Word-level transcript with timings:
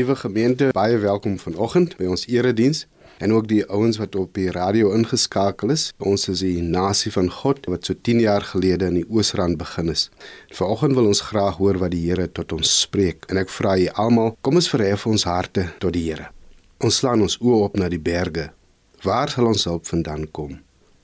Liewe 0.00 0.16
gemeente, 0.16 0.70
baie 0.72 0.96
welkom 0.96 1.34
vanoggend 1.36 1.90
by 1.98 2.06
ons 2.08 2.22
erediens 2.32 2.86
en 3.20 3.34
ook 3.36 3.48
die 3.50 3.66
ouens 3.68 3.98
wat 4.00 4.14
op 4.16 4.30
die 4.32 4.46
radio 4.54 4.94
ingeskakel 4.96 5.74
is. 5.74 5.82
Ons 6.00 6.22
is 6.32 6.40
die 6.40 6.62
nasie 6.64 7.10
van 7.12 7.26
God 7.28 7.66
wat 7.68 7.84
so 7.84 7.92
10 8.08 8.22
jaar 8.24 8.46
gelede 8.48 8.86
in 8.88 8.96
die 8.96 9.04
Oosrand 9.12 9.58
begin 9.60 9.90
is. 9.92 10.06
Vanoggend 10.56 10.96
wil 10.96 11.10
ons 11.10 11.20
graag 11.26 11.58
hoor 11.58 11.76
wat 11.82 11.92
die 11.92 12.00
Here 12.06 12.30
tot 12.32 12.54
ons 12.56 12.70
spreek 12.86 13.26
en 13.28 13.42
ek 13.42 13.52
vra 13.52 13.74
julle 13.76 13.92
almal, 14.00 14.30
kom 14.40 14.56
ons 14.56 14.70
verhef 14.72 15.04
ons 15.10 15.26
harte 15.28 15.66
tot 15.84 15.92
die 15.92 16.06
Here. 16.06 16.30
Ons 16.80 17.02
slaan 17.02 17.26
ons 17.26 17.36
oë 17.36 17.58
op 17.66 17.76
na 17.76 17.90
die 17.92 18.00
berge. 18.00 18.46
Waar 19.04 19.28
sal 19.28 19.50
ons 19.50 19.66
hulp 19.68 19.84
vandaan 19.90 20.24
kom? 20.32 20.54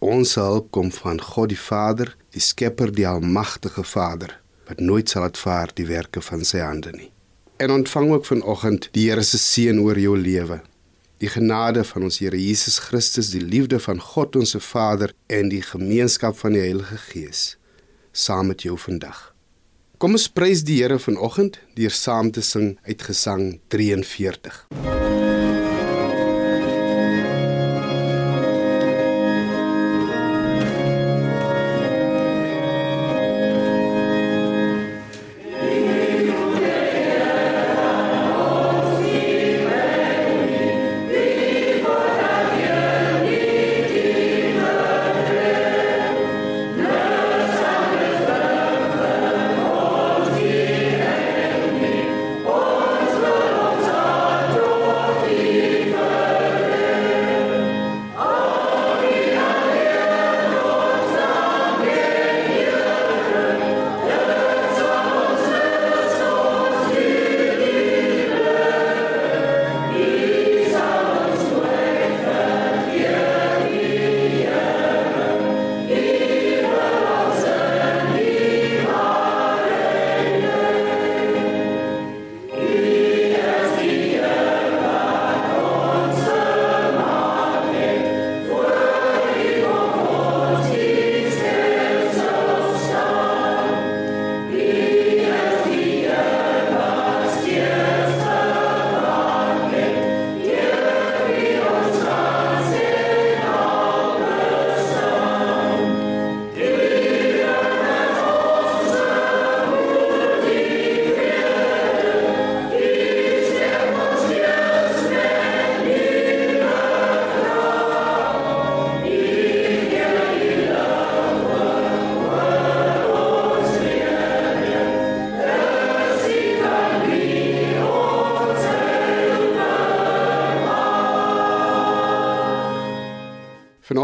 Ons 0.01 0.39
hulp 0.41 0.71
kom 0.73 0.89
van 1.03 1.21
God 1.21 1.53
die 1.53 1.61
Vader, 1.67 2.15
die 2.33 2.45
Skepper, 2.49 2.95
die 2.97 3.05
almagtige 3.11 3.85
Vader 3.85 4.39
wat 4.71 4.81
nooit 4.81 5.13
sal 5.13 5.29
uitvaar 5.29 5.77
die 5.77 5.87
werke 5.87 6.25
van 6.25 6.49
sy 6.49 6.65
hande 6.65 6.97
nie. 6.97 7.11
En 7.57 7.71
ontvang 7.71 8.11
ook 8.13 8.25
vanoggend 8.25 8.89
die 8.93 9.09
Here 9.09 9.23
se 9.23 9.39
seën 9.39 9.79
oor 9.81 9.99
jou 9.99 10.17
lewe. 10.19 10.61
Die 11.19 11.29
genade 11.33 11.85
van 11.85 12.05
ons 12.05 12.19
Here 12.21 12.37
Jesus 12.37 12.77
Christus, 12.79 13.31
die 13.33 13.41
liefde 13.41 13.79
van 13.81 14.01
God 14.01 14.37
ons 14.37 14.53
se 14.53 14.61
Vader 14.61 15.15
en 15.33 15.49
die 15.49 15.63
gemeenskap 15.65 16.37
van 16.37 16.53
die 16.53 16.61
Heilige 16.61 17.01
Gees 17.09 17.57
saam 18.13 18.53
met 18.53 18.63
jou 18.65 18.77
vandag. 18.81 19.33
Kom 19.97 20.17
ons 20.17 20.29
prys 20.29 20.67
die 20.69 20.83
Here 20.83 20.99
vanoggend 21.01 21.57
deur 21.81 21.97
saam 21.97 22.29
te 22.31 22.45
sing 22.45 22.75
uit 22.85 23.09
Gesang 23.09 23.59
43. 23.73 24.67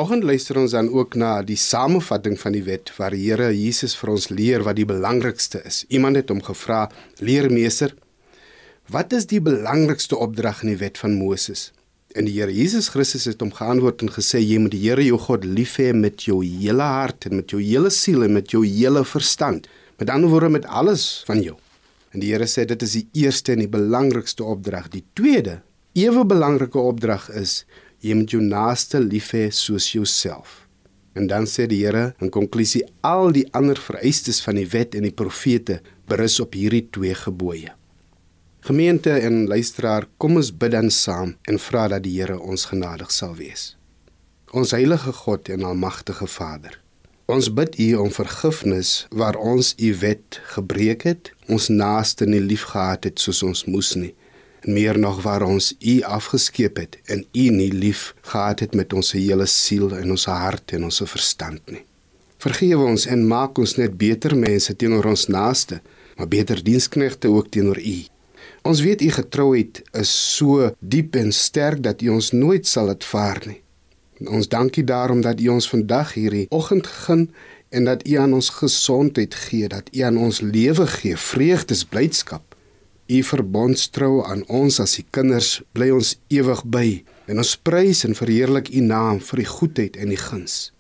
Vanoggend 0.03 0.25
luister 0.27 0.59
ons 0.59 0.73
dan 0.75 0.89
ook 0.91 1.13
na 1.15 1.29
die 1.47 1.55
samevatting 1.55 2.35
van 2.41 2.57
die 2.57 2.65
wet 2.67 2.91
waar 2.97 3.15
die 3.15 3.21
Here 3.23 3.53
Jesus 3.55 3.93
vir 3.95 4.11
ons 4.11 4.25
leer 4.33 4.65
wat 4.67 4.75
die 4.75 4.87
belangrikste 4.89 5.61
is. 5.63 5.85
Iemand 5.95 6.19
het 6.19 6.33
hom 6.33 6.41
gevra: 6.43 6.89
"Leermeester, 7.23 7.95
wat 8.91 9.13
is 9.15 9.29
die 9.31 9.39
belangrikste 9.39 10.19
opdrag 10.19 10.65
in 10.65 10.73
die 10.73 10.81
wet 10.81 10.99
van 10.99 11.15
Moses?" 11.15 11.71
En 12.19 12.27
die 12.27 12.35
Here 12.35 12.51
Jesus 12.51 12.89
Christus 12.91 13.29
het 13.31 13.45
hom 13.47 13.53
geantwoord 13.55 14.03
en 14.03 14.11
gesê: 14.11 14.43
"Jy 14.43 14.59
moet 14.59 14.75
die 14.75 14.83
Here 14.89 15.05
jou 15.05 15.21
God 15.23 15.45
lief 15.45 15.77
hê 15.79 15.93
met 15.95 16.27
jou 16.27 16.43
hele 16.43 16.83
hart 16.83 17.31
en 17.31 17.37
met 17.37 17.55
jou 17.55 17.63
hele 17.63 17.91
siel 17.91 18.25
en 18.25 18.33
met 18.33 18.51
jou 18.51 18.67
hele 18.67 19.05
verstand, 19.05 19.69
met 19.99 20.11
ander 20.11 20.31
woorde 20.31 20.49
met 20.49 20.67
alles 20.67 21.23
van 21.31 21.43
jou." 21.43 21.55
En 22.11 22.19
die 22.19 22.33
Here 22.35 22.51
sê 22.51 22.67
dit 22.67 22.83
is 22.83 22.93
die 22.93 23.07
eerste 23.13 23.53
en 23.53 23.63
die 23.63 23.71
belangrikste 23.71 24.43
opdrag. 24.43 24.91
Die 24.91 25.05
tweede, 25.15 25.61
ewe 25.95 26.25
belangrike 26.27 26.79
opdrag 26.79 27.31
is 27.31 27.65
jy 28.03 28.17
moet 28.19 28.35
jou 28.35 28.43
naaste 28.43 28.99
lief 29.01 29.31
hê 29.37 29.47
soos 29.55 29.93
jouself. 29.95 30.63
En 31.15 31.29
dan 31.31 31.47
sê 31.47 31.69
die 31.71 31.83
Here 31.85 32.15
in 32.25 32.33
konklusie 32.35 32.83
al 33.07 33.31
die 33.37 33.45
ander 33.55 33.79
vereistes 33.79 34.41
van 34.43 34.59
die 34.59 34.67
wet 34.73 34.97
en 34.99 35.07
die 35.07 35.15
profete 35.15 35.79
berus 36.11 36.41
op 36.43 36.57
hierdie 36.59 36.87
twee 36.91 37.15
gebooie. 37.15 37.71
Gemeente 38.63 39.13
en 39.27 39.47
luisteraar, 39.51 40.07
kom 40.19 40.39
ons 40.39 40.53
bid 40.55 40.75
dan 40.75 40.91
saam 40.91 41.35
en 41.51 41.59
vra 41.59 41.89
dat 41.93 42.05
die 42.07 42.15
Here 42.19 42.39
ons 42.39 42.67
genadig 42.71 43.11
sal 43.15 43.37
wees. 43.39 43.73
Ons 44.53 44.75
heilige 44.77 45.13
God 45.23 45.49
en 45.53 45.65
almagtige 45.65 46.29
Vader, 46.29 46.79
ons 47.33 47.49
bid 47.55 47.79
U 47.81 47.89
om 48.03 48.11
vergifnis 48.13 49.07
waar 49.11 49.39
ons 49.39 49.73
U 49.79 49.93
wet 50.03 50.41
gebreek 50.57 51.07
het, 51.09 51.31
ons 51.49 51.71
naaste 51.73 52.27
nie 52.29 52.43
liefgehad 52.43 53.09
het 53.09 53.23
soos 53.23 53.43
ons 53.47 53.65
moes 53.71 53.95
nie 53.97 54.13
meer 54.67 54.99
nog 54.99 55.23
waar 55.23 55.43
ons 55.43 55.75
u 55.79 56.01
afgeskeep 56.03 56.77
het 56.77 56.99
en 57.05 57.25
u 57.33 57.49
nie 57.51 57.73
lief 57.73 58.15
gehad 58.21 58.61
het 58.61 58.75
met 58.75 58.93
ons 58.93 59.13
hele 59.13 59.47
siel 59.47 59.97
en 59.97 60.11
ons 60.11 60.25
hart 60.25 60.73
en 60.73 60.85
ons 60.85 61.03
verstand 61.05 61.61
nie. 61.71 61.85
Vergewe 62.43 62.85
ons 62.85 63.07
en 63.07 63.27
maak 63.27 63.59
ons 63.59 63.77
net 63.79 63.97
beter 63.99 64.37
mense 64.37 64.77
teenoor 64.77 65.07
ons 65.13 65.27
naaste, 65.27 65.81
maar 66.17 66.29
beter 66.29 66.63
diensknegte 66.65 67.31
ook 67.31 67.51
teenoor 67.55 67.79
u. 67.79 67.99
Ons 68.63 68.83
weet 68.83 69.03
u 69.03 69.11
getrouheid 69.11 69.83
is 69.99 70.13
so 70.37 70.71
diep 70.79 71.17
en 71.17 71.33
sterk 71.33 71.83
dat 71.83 72.03
u 72.03 72.09
ons 72.09 72.31
nooit 72.33 72.67
sal 72.67 72.91
laat 72.91 73.05
vaar 73.05 73.43
nie. 73.47 73.61
Ons 74.27 74.49
dankie 74.49 74.85
daarom 74.85 75.21
dat 75.21 75.41
u 75.41 75.49
ons 75.49 75.69
vandag 75.69 76.15
hierdie 76.15 76.47
oggend 76.51 76.87
gegee 76.87 77.29
en 77.73 77.85
dat 77.85 78.07
u 78.07 78.17
aan 78.21 78.35
ons 78.35 78.49
gesondheid 78.49 79.35
gee, 79.35 79.69
dat 79.69 79.89
u 79.93 80.01
aan 80.01 80.19
ons 80.19 80.41
lewe 80.41 80.87
gee, 80.87 81.17
vreugdes, 81.17 81.85
blydskap 81.85 82.52
u 83.13 83.23
verbondstrou 83.23 84.23
aan 84.25 84.45
ons 84.49 84.79
as 84.81 84.97
u 85.01 85.03
kinders 85.15 85.59
bly 85.77 85.91
ons 85.93 86.15
ewig 86.33 86.63
by 86.77 86.87
en 87.31 87.43
ons 87.43 87.57
prys 87.67 88.05
en 88.09 88.17
verheerlik 88.17 88.71
u 88.73 88.81
naam 88.87 89.21
vir 89.21 89.43
die 89.43 89.51
goedheid 89.51 89.99
en 90.01 90.13
die 90.13 90.21
guns. 90.21 90.73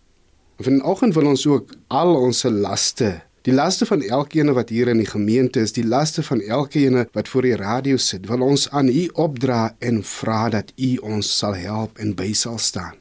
Vanoggend 0.62 1.17
wil 1.17 1.29
ons 1.32 1.44
ook 1.49 1.75
al 1.93 2.14
ons 2.17 2.44
laste, 2.49 3.11
die 3.46 3.55
laste 3.55 3.88
van 3.88 4.05
elkeen 4.06 4.52
wat 4.55 4.70
hier 4.70 4.88
in 4.93 5.00
die 5.02 5.08
gemeente 5.08 5.61
is, 5.61 5.75
die 5.75 5.87
laste 5.87 6.23
van 6.23 6.40
elkeen 6.40 7.00
wat 7.17 7.29
voor 7.29 7.49
die 7.49 7.56
radio 7.58 7.99
sit, 7.99 8.29
wil 8.31 8.44
ons 8.46 8.69
aan 8.70 8.88
u 8.88 9.08
opdra 9.19 9.75
en 9.82 10.02
vra 10.06 10.49
dat 10.55 10.73
u 10.76 10.96
ons 11.02 11.28
sal 11.38 11.58
help 11.58 11.99
en 11.99 12.14
by 12.14 12.31
sal 12.38 12.61
staan. 12.62 12.96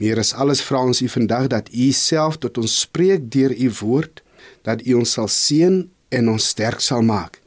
Meer 0.00 0.22
as 0.22 0.32
alles 0.32 0.62
vra 0.64 0.80
ons 0.86 1.02
u 1.02 1.10
vandag 1.12 1.50
dat 1.52 1.68
u 1.74 1.90
self 1.92 2.38
tot 2.40 2.62
ons 2.62 2.78
spreek 2.86 3.26
deur 3.32 3.52
u 3.52 3.68
woord, 3.82 4.22
dat 4.64 4.86
u 4.86 5.00
ons 5.02 5.18
sal 5.18 5.28
seën 5.28 5.82
en 6.14 6.30
ons 6.30 6.46
sterk 6.54 6.80
sal 6.80 7.02
maak 7.04 7.40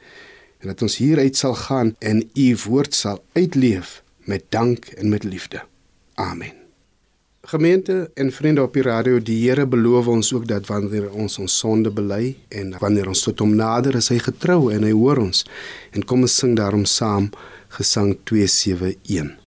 en 0.64 0.72
dat 0.72 0.82
ons 0.82 0.98
hieruit 0.98 1.38
sal 1.38 1.56
gaan 1.60 1.94
en 2.00 2.24
u 2.40 2.50
woord 2.66 2.96
sal 2.96 3.24
uitleef 3.36 4.00
met 4.24 4.44
dank 4.50 4.86
en 4.86 5.10
met 5.10 5.24
liefde. 5.24 5.64
Amen. 6.14 6.54
Gemeente 7.44 8.12
en 8.14 8.32
vriende 8.32 8.64
op 8.64 8.74
die 8.74 8.82
radio, 8.82 9.20
die 9.20 9.50
Here 9.50 9.68
beloof 9.68 10.08
ons 10.08 10.32
ook 10.34 10.48
dat 10.48 10.68
wanneer 10.72 11.12
ons 11.12 11.38
ons 11.44 11.58
sonde 11.60 11.92
bely 11.92 12.38
en 12.48 12.72
wanneer 12.80 13.12
ons 13.12 13.26
tot 13.28 13.44
hom 13.44 13.56
nader, 13.60 14.00
is 14.00 14.08
hy 14.16 14.22
getrou 14.24 14.72
en 14.72 14.88
hy 14.88 14.96
hoor 14.96 15.26
ons. 15.28 15.44
En 15.92 16.08
kom 16.08 16.24
ons 16.24 16.40
sing 16.40 16.56
daarom 16.56 16.88
saam 16.88 17.34
Gesang 17.76 18.16
271. 18.24 19.43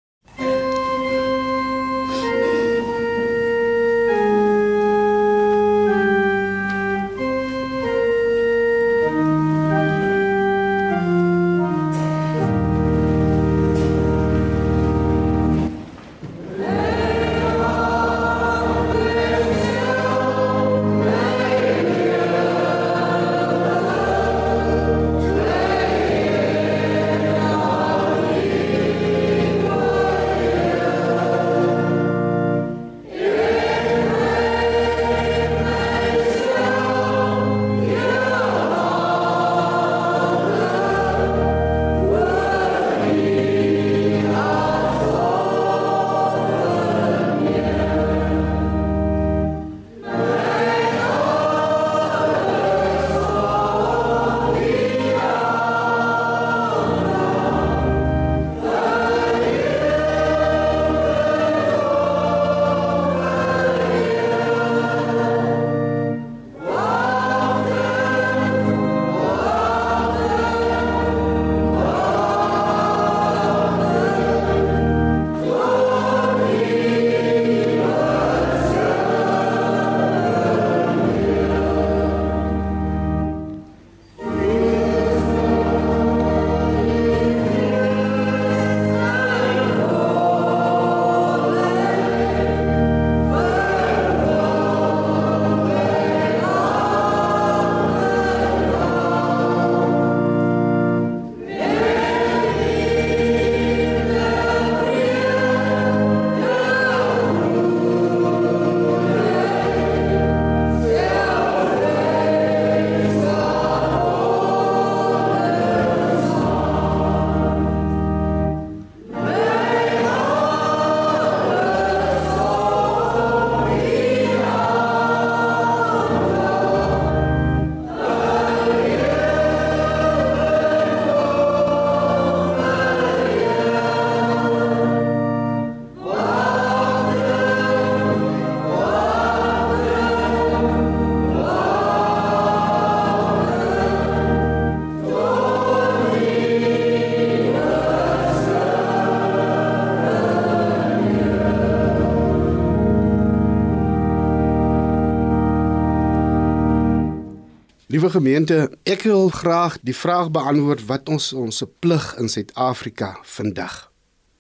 Liewe 158.06 158.20
gemeente, 158.20 158.70
ek 158.86 159.02
wil 159.02 159.32
graag 159.34 159.80
die 159.82 159.94
vraag 159.94 160.28
beantwoord 160.30 160.84
wat 160.86 161.08
ons 161.10 161.32
ons 161.34 161.56
plig 161.82 162.04
in 162.22 162.28
Suid-Afrika 162.30 163.08
vandag. 163.26 163.88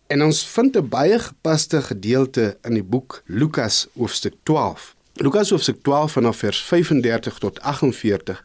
En 0.06 0.22
ons 0.22 0.42
vind 0.46 0.76
'n 0.78 0.88
baie 0.88 1.18
gepaste 1.18 1.82
gedeelte 1.82 2.58
in 2.62 2.78
die 2.78 2.84
boek 2.84 3.22
Lukas 3.26 3.88
hoofstuk 3.98 4.34
12. 4.42 4.94
Lukas 5.14 5.50
hoofstuk 5.50 5.82
12 5.82 6.12
vanaf 6.12 6.36
vers 6.36 6.62
35 6.62 7.38
tot 7.38 7.60
48 7.60 8.44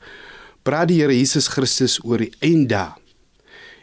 praat 0.63 0.87
die 0.87 1.01
Here 1.01 1.17
Jesus 1.17 1.47
Christus 1.47 1.99
oor 2.03 2.17
die 2.17 2.33
einddae. 2.39 2.93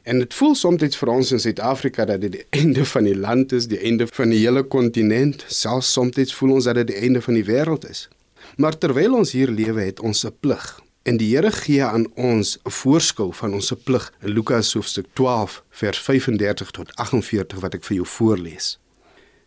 En 0.03 0.19
dit 0.19 0.35
voel 0.35 0.55
soms 0.55 0.97
vir 0.97 1.09
ons 1.09 1.33
in 1.33 1.41
Suid-Afrika 1.41 2.05
dat 2.05 2.21
dit 2.21 2.33
die 2.33 2.47
einde 2.61 2.85
van 2.85 3.05
die 3.05 3.17
land 3.17 3.53
is, 3.53 3.69
die 3.69 3.81
einde 3.81 4.07
van 4.07 4.31
die 4.31 4.43
hele 4.43 4.63
kontinent, 4.63 5.45
selfs 5.47 5.93
soms 5.93 6.35
voel 6.35 6.51
ons 6.51 6.65
dat 6.65 6.75
dit 6.75 6.87
die 6.87 6.99
einde 6.99 7.23
van 7.23 7.35
die 7.35 7.45
wêreld 7.45 7.89
is. 7.89 8.09
Maar 8.57 8.79
terwyl 8.79 9.15
ons 9.15 9.33
hier 9.33 9.49
lewe, 9.49 9.81
het 9.81 10.01
ons 10.01 10.25
'n 10.27 10.35
plig. 10.41 10.88
En 11.09 11.17
die 11.17 11.31
Here 11.33 11.49
gee 11.53 11.85
aan 11.85 12.05
ons 12.21 12.59
'n 12.65 12.71
voorskou 12.71 13.33
van 13.35 13.55
ons 13.55 13.73
plig 13.85 14.13
in 14.21 14.29
Lukas 14.29 14.73
hoofstuk 14.73 15.07
12 15.13 15.63
vers 15.71 15.99
35 15.99 16.71
tot 16.71 16.97
48 16.97 17.61
wat 17.61 17.75
ek 17.75 17.85
vir 17.85 17.95
jou 17.97 18.07
voorlees. 18.07 18.79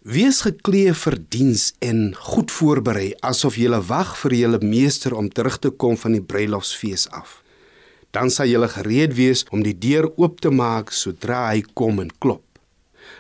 Wees 0.01 0.41
geklee 0.41 0.93
vir 0.93 1.17
diens 1.29 1.73
en 1.79 2.15
goed 2.15 2.51
voorberei 2.51 3.13
asof 3.19 3.55
jy 3.55 3.69
wag 3.87 4.17
vir 4.17 4.33
julle 4.33 4.59
meester 4.61 5.13
om 5.13 5.29
terug 5.29 5.59
te 5.59 5.69
kom 5.69 5.97
van 5.97 6.11
die 6.11 6.21
bruilofsfees 6.21 7.09
af. 7.09 7.43
Dan 8.11 8.29
sal 8.29 8.45
jy 8.45 8.67
gereed 8.67 9.13
wees 9.13 9.45
om 9.51 9.61
die 9.63 9.77
deur 9.77 10.11
oop 10.17 10.41
te 10.41 10.49
maak 10.49 10.91
sodra 10.91 11.49
hy 11.53 11.61
kom 11.73 11.99
en 11.99 12.11
klop. 12.19 12.45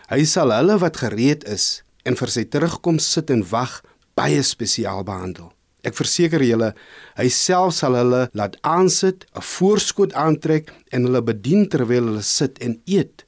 Hy 0.09 0.25
sal 0.25 0.51
hulle 0.51 0.77
wat 0.79 0.97
gereed 0.97 1.43
is 1.43 1.83
en 2.03 2.15
vir 2.15 2.27
sy 2.27 2.43
terugkom 2.43 2.99
sit 2.99 3.29
en 3.29 3.45
wag 3.49 3.83
baie 4.15 4.41
spesiaal 4.41 5.03
behandel. 5.03 5.53
Ek 5.83 5.97
verseker 5.97 6.43
julle, 6.45 6.73
hy 7.17 7.27
self 7.29 7.73
sal 7.73 7.95
hulle 7.97 8.27
laat 8.37 8.57
aansit, 8.61 9.25
'n 9.35 9.41
voorskot 9.41 10.13
aantrek 10.13 10.71
en 10.91 11.05
hulle 11.05 11.21
bedien 11.21 11.67
terwyl 11.67 12.05
hulle 12.09 12.21
sit 12.21 12.59
en 12.59 12.81
eet. 12.85 13.25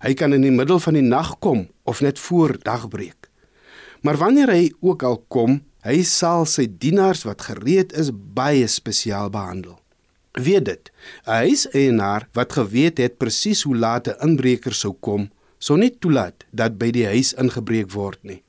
Hy 0.00 0.14
kan 0.14 0.32
in 0.32 0.42
die 0.42 0.50
middel 0.50 0.80
van 0.80 0.94
die 0.94 1.04
nag 1.04 1.38
kom 1.38 1.68
of 1.84 2.00
net 2.00 2.18
voor 2.18 2.56
dagbreek. 2.58 3.28
Maar 4.02 4.16
wanneer 4.16 4.50
hy 4.50 4.72
ook 4.80 5.02
al 5.02 5.24
kom, 5.28 5.60
hy 5.86 6.02
sal 6.02 6.46
sy 6.46 6.66
dienaars 6.66 7.22
wat 7.24 7.42
gereed 7.42 7.92
is 7.92 8.10
baie 8.10 8.66
spesiaal 8.66 9.30
behandel. 9.30 9.78
Weet 10.32 10.64
dit, 10.64 10.90
'n 11.26 11.30
huiseienaar 11.44 12.28
wat 12.32 12.52
geweet 12.52 12.98
het 12.98 13.18
presies 13.18 13.62
hoe 13.62 13.76
laat 13.76 14.08
'n 14.08 14.16
inbreker 14.28 14.74
sou 14.74 14.92
kom, 15.00 15.30
sou 15.58 15.78
nie 15.78 15.90
toelaat 15.90 16.44
dat 16.50 16.78
by 16.78 16.90
die 16.90 17.06
huis 17.06 17.34
ingebreek 17.34 17.92
word 17.92 18.18
nie. 18.22 18.42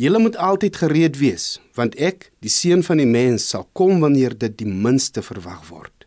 Julle 0.00 0.18
moet 0.18 0.36
altyd 0.36 0.76
gereed 0.80 1.16
wees, 1.20 1.58
want 1.76 1.96
ek, 2.00 2.30
die 2.40 2.48
seun 2.48 2.80
van 2.86 3.02
die 3.02 3.08
mens, 3.08 3.50
sal 3.52 3.66
kom 3.76 3.98
wanneer 4.00 4.32
dit 4.32 4.54
die 4.62 4.68
minste 4.68 5.20
verwag 5.20 5.66
word. 5.68 6.06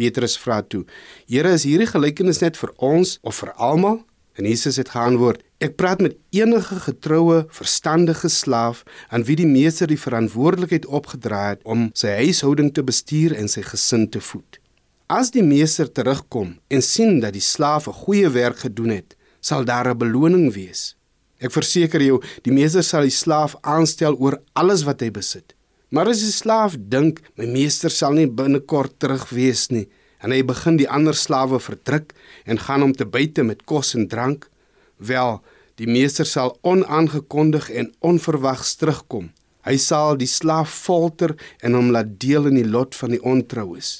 Petrus 0.00 0.38
vra 0.40 0.62
toe: 0.62 0.86
"Here, 1.28 1.52
is 1.52 1.66
hierdie 1.68 1.90
gelykenis 1.90 2.40
net 2.40 2.56
vir 2.56 2.72
ons 2.78 3.18
of 3.20 3.42
vir 3.42 3.52
almal?" 3.68 4.00
En 4.40 4.48
Jesus 4.48 4.80
het 4.80 4.94
geantwoord: 4.94 5.44
"Ek 5.60 5.76
praat 5.76 6.00
met 6.00 6.16
enige 6.32 6.80
getroue, 6.86 7.44
verstandige 7.50 8.28
slaaf 8.28 8.82
aan 9.10 9.28
wie 9.28 9.36
die 9.36 9.50
meester 9.50 9.86
die 9.86 10.00
verantwoordelikheid 10.00 10.86
opgedra 10.86 11.48
het 11.48 11.60
om 11.64 11.90
sy 11.92 12.16
huishouding 12.24 12.72
te 12.72 12.82
bestuur 12.82 13.36
en 13.36 13.48
sy 13.48 13.60
gesin 13.60 14.08
te 14.08 14.20
voed. 14.20 14.58
As 15.06 15.30
die 15.30 15.44
meester 15.44 15.92
terugkom 15.92 16.58
en 16.68 16.82
sien 16.82 17.20
dat 17.20 17.36
die 17.36 17.44
slaaf 17.44 17.88
'n 17.88 17.92
goeie 17.92 18.30
werk 18.30 18.58
gedoen 18.64 18.90
het, 18.90 19.16
sal 19.40 19.64
daar 19.64 19.92
'n 19.92 19.98
beloning 19.98 20.54
wees." 20.54 20.96
Ek 21.44 21.52
verseker 21.52 22.00
jou, 22.00 22.22
die 22.46 22.54
meester 22.54 22.84
sal 22.86 23.04
die 23.04 23.12
slaaf 23.12 23.58
aanstel 23.60 24.16
oor 24.16 24.38
alles 24.56 24.86
wat 24.88 25.04
hy 25.04 25.10
besit. 25.12 25.52
Maar 25.94 26.10
as 26.14 26.22
die 26.24 26.32
slaaf 26.32 26.78
dink, 26.90 27.20
my 27.38 27.46
meester 27.46 27.92
sal 27.92 28.16
nie 28.16 28.26
binnekort 28.26 28.96
terug 29.02 29.28
wees 29.30 29.68
nie, 29.70 29.84
en 30.24 30.32
hy 30.32 30.40
begin 30.46 30.78
die 30.80 30.88
ander 30.88 31.14
slawe 31.14 31.60
verdruk 31.60 32.14
en 32.48 32.62
gaan 32.64 32.86
om 32.86 32.94
te 32.96 33.04
buite 33.04 33.44
met 33.44 33.66
kos 33.68 33.92
en 33.98 34.08
drank, 34.08 34.48
wel, 34.96 35.38
die 35.76 35.90
meester 35.90 36.24
sal 36.24 36.56
onaangekondig 36.64 37.68
en 37.76 37.92
onverwags 38.00 38.74
terugkom. 38.80 39.28
Hy 39.68 39.76
sal 39.80 40.16
die 40.20 40.28
slaaf 40.30 40.72
folter 40.72 41.36
en 41.64 41.76
hom 41.76 41.92
laat 41.92 42.16
deel 42.22 42.48
in 42.50 42.58
die 42.60 42.68
lot 42.68 42.96
van 42.96 43.12
die 43.12 43.20
ontroues. 43.20 43.98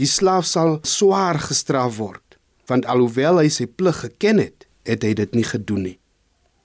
Die 0.00 0.08
slaaf 0.08 0.48
sal 0.48 0.78
swaar 0.88 1.40
gestraf 1.44 1.98
word, 2.00 2.40
want 2.70 2.88
alhoewel 2.88 3.42
hy 3.42 3.50
sy 3.52 3.68
plig 3.68 4.00
geken 4.06 4.40
het, 4.40 4.68
het 4.88 5.04
hy 5.04 5.12
dit 5.18 5.36
nie 5.36 5.44
gedoen 5.44 5.84
nie. 5.90 5.99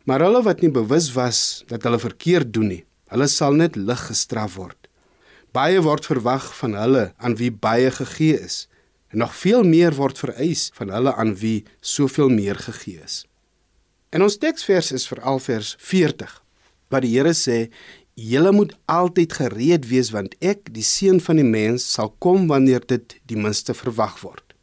Maar 0.05 0.21
hulle 0.21 0.43
wat 0.45 0.62
nie 0.62 0.69
bewus 0.69 1.09
was 1.15 1.63
dat 1.69 1.83
hulle 1.83 1.97
verkeerd 2.00 2.51
doen 2.53 2.69
nie, 2.69 2.83
hulle 3.09 3.25
sal 3.31 3.57
net 3.57 3.77
lig 3.77 4.01
gestraf 4.09 4.53
word. 4.59 4.77
Baie 5.55 5.79
word 5.81 6.05
verwag 6.05 6.45
van 6.59 6.75
hulle 6.77 7.05
aan 7.17 7.38
wie 7.39 7.50
baie 7.50 7.89
gegee 7.91 8.38
is, 8.38 8.65
en 9.09 9.24
nog 9.24 9.33
veel 9.39 9.63
meer 9.65 9.95
word 9.97 10.19
vereis 10.21 10.67
van 10.77 10.91
hulle 10.93 11.13
aan 11.15 11.33
wie 11.41 11.63
soveel 11.81 12.29
meer 12.29 12.59
gegee 12.59 13.01
is. 13.01 13.24
En 14.13 14.21
ons 14.21 14.38
teksvers 14.38 14.91
is 14.93 15.07
veral 15.09 15.41
vers 15.41 15.74
40, 15.79 16.35
waar 16.93 17.01
die 17.01 17.15
Here 17.15 17.33
sê: 17.33 17.71
"Julle 18.13 18.51
moet 18.51 18.75
altyd 18.85 19.33
gereed 19.33 19.88
wees 19.89 20.12
want 20.13 20.35
ek, 20.39 20.69
die 20.74 20.85
seun 20.85 21.19
van 21.19 21.41
die 21.41 21.47
mens, 21.47 21.83
sal 21.93 22.13
kom 22.19 22.47
wanneer 22.47 22.85
dit 22.85 23.17
die 23.25 23.38
minste 23.38 23.74
verwag 23.74 24.21
word." 24.21 24.53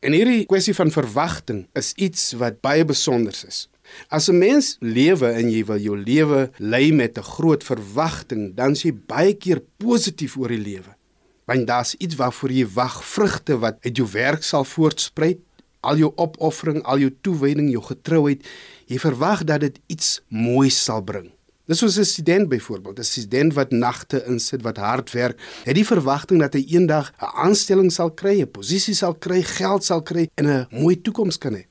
En 0.00 0.16
hierdie 0.16 0.46
kwessie 0.46 0.74
van 0.74 0.90
verwagting 0.90 1.68
is 1.78 1.92
iets 1.94 2.32
wat 2.40 2.60
baie 2.60 2.84
besonder 2.84 3.36
is. 3.46 3.68
As 4.08 4.28
'n 4.28 4.38
mens 4.38 4.76
lewe 4.80 5.26
en 5.26 5.50
jy 5.50 5.64
wil 5.64 5.78
jou 5.78 5.96
lewe 5.96 6.50
lei 6.58 6.92
met 6.92 7.18
'n 7.18 7.22
groot 7.22 7.64
verwagting, 7.64 8.54
dan 8.54 8.70
is 8.72 8.82
jy 8.82 8.92
baie 8.92 9.34
keer 9.34 9.62
positief 9.76 10.36
oor 10.36 10.48
die 10.48 10.58
lewe. 10.58 10.96
Want 11.44 11.66
daar's 11.66 11.94
iets 11.94 12.14
waarvoor 12.14 12.50
jy 12.50 12.66
wag, 12.66 13.04
vrugte 13.04 13.58
wat 13.58 13.76
uit 13.80 13.96
jou 13.96 14.08
werk 14.12 14.42
sal 14.42 14.64
voortspruit, 14.64 15.38
al 15.80 15.96
jou 15.96 16.12
opoffering, 16.16 16.82
al 16.82 16.98
jou 16.98 17.10
toewyding, 17.20 17.70
jou 17.70 17.82
getrouheid, 17.82 18.46
jy 18.86 18.98
verwag 18.98 19.44
dat 19.44 19.60
dit 19.60 19.78
iets 19.86 20.20
moois 20.28 20.84
sal 20.84 21.02
bring. 21.02 21.32
Dis 21.66 21.78
soos 21.78 21.98
'n 21.98 22.04
student 22.04 22.48
byvoorbeeld, 22.48 22.98
'n 22.98 23.04
student 23.04 23.54
wat 23.54 23.70
nagte 23.70 24.24
insit, 24.26 24.62
wat 24.62 24.76
hard 24.76 25.10
werk, 25.10 25.40
het 25.64 25.74
die 25.74 25.86
verwagting 25.86 26.40
dat 26.40 26.54
hy 26.54 26.64
eendag 26.68 27.12
'n 27.20 27.24
aanstelling 27.46 27.92
sal 27.92 28.10
kry, 28.10 28.40
'n 28.40 28.50
posisie 28.50 28.94
sal 28.94 29.14
kry, 29.14 29.42
geld 29.42 29.84
sal 29.84 30.02
kry 30.02 30.28
en 30.34 30.46
'n 30.46 30.66
mooi 30.70 31.00
toekoms 31.00 31.38
kan 31.38 31.54
hê. 31.54 31.64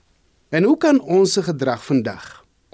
En 0.51 0.63
hoe 0.67 0.77
kan 0.77 0.97
ons 0.99 1.31
se 1.31 1.39
gedrag 1.47 1.79
vandag, 1.85 2.23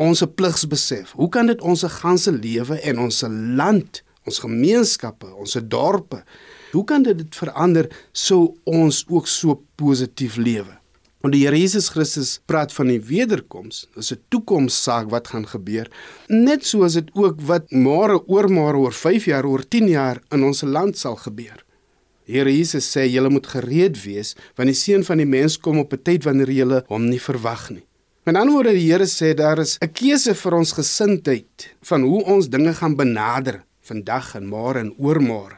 ons 0.01 0.23
pligsbesef, 0.35 1.11
hoe 1.13 1.27
kan 1.29 1.45
dit 1.45 1.59
ons 1.61 1.83
ganse 1.99 2.31
lewe 2.33 2.79
en 2.89 3.03
ons 3.03 3.19
land, 3.59 3.99
ons 4.25 4.39
gemeenskappe, 4.41 5.29
ons 5.37 5.53
dorpe, 5.69 6.23
hoe 6.71 6.81
kan 6.89 7.05
dit 7.05 7.19
dit 7.21 7.37
verander 7.37 7.85
sou 8.17 8.55
ons 8.65 9.03
ook 9.13 9.29
so 9.29 9.59
positief 9.77 10.39
lewe? 10.41 10.73
Want 11.21 11.37
die 11.37 11.43
Here 11.43 11.59
Jesus 11.59 11.91
Christus 11.93 12.39
praat 12.49 12.73
van 12.73 12.89
die 12.89 12.97
wederkoms, 13.11 13.85
dis 13.93 14.11
'n 14.11 14.25
toekomssaak 14.33 15.13
wat 15.13 15.27
gaan 15.27 15.45
gebeur, 15.45 15.85
net 16.29 16.65
soos 16.65 16.93
dit 16.93 17.09
ook 17.13 17.41
wat 17.41 17.69
môre, 17.69 18.17
oormôre, 18.25 18.77
oor 18.77 18.93
5 18.93 19.25
jaar, 19.25 19.45
oor 19.45 19.61
10 19.61 19.87
jaar 19.87 20.21
in 20.31 20.43
ons 20.43 20.61
land 20.61 20.97
sal 20.97 21.15
gebeur. 21.15 21.66
Here 22.27 22.51
Jesus 22.51 22.85
sê 22.91 23.05
julle 23.07 23.29
moet 23.31 23.47
gereed 23.47 23.95
wees 24.03 24.35
want 24.55 24.67
die 24.67 24.75
seun 24.75 25.03
van 25.07 25.17
die 25.17 25.29
mens 25.29 25.57
kom 25.57 25.79
op 25.79 25.93
'n 25.93 26.03
tyd 26.03 26.23
wanneer 26.27 26.51
julle 26.51 26.83
hom 26.87 27.07
nie 27.09 27.19
verwag 27.19 27.69
nie. 27.71 27.85
Met 28.25 28.35
ander 28.35 28.53
woorde 28.53 28.73
die 28.75 28.91
Here 28.91 29.07
sê 29.07 29.33
daar 29.33 29.59
is 29.59 29.77
'n 29.81 29.91
keuse 29.93 30.35
vir 30.35 30.53
ons 30.53 30.73
gesindheid 30.73 31.75
van 31.81 32.01
hoe 32.03 32.23
ons 32.23 32.49
dinge 32.49 32.73
gaan 32.73 32.95
benader 32.95 33.63
vandag 33.81 34.35
en 34.35 34.49
môre 34.49 34.79
en 34.79 34.93
oormôre 34.99 35.57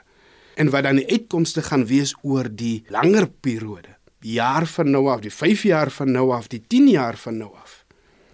en 0.55 0.69
wat 0.69 0.83
dan 0.83 0.99
die 0.99 1.09
uitkomste 1.09 1.61
gaan 1.61 1.85
wees 1.87 2.13
oor 2.21 2.47
die 2.51 2.83
langer 2.89 3.27
periode. 3.41 3.95
Die 4.19 4.35
jaar 4.35 4.65
van 4.67 4.91
nou 4.91 5.05
af, 5.07 5.21
die 5.23 5.31
5 5.31 5.63
jaar 5.63 5.89
van 5.89 6.11
nou 6.11 6.31
af, 6.35 6.49
die 6.51 6.61
10 6.67 6.89
jaar 6.91 7.17
van 7.17 7.37
nou 7.37 7.51
af. 7.55 7.68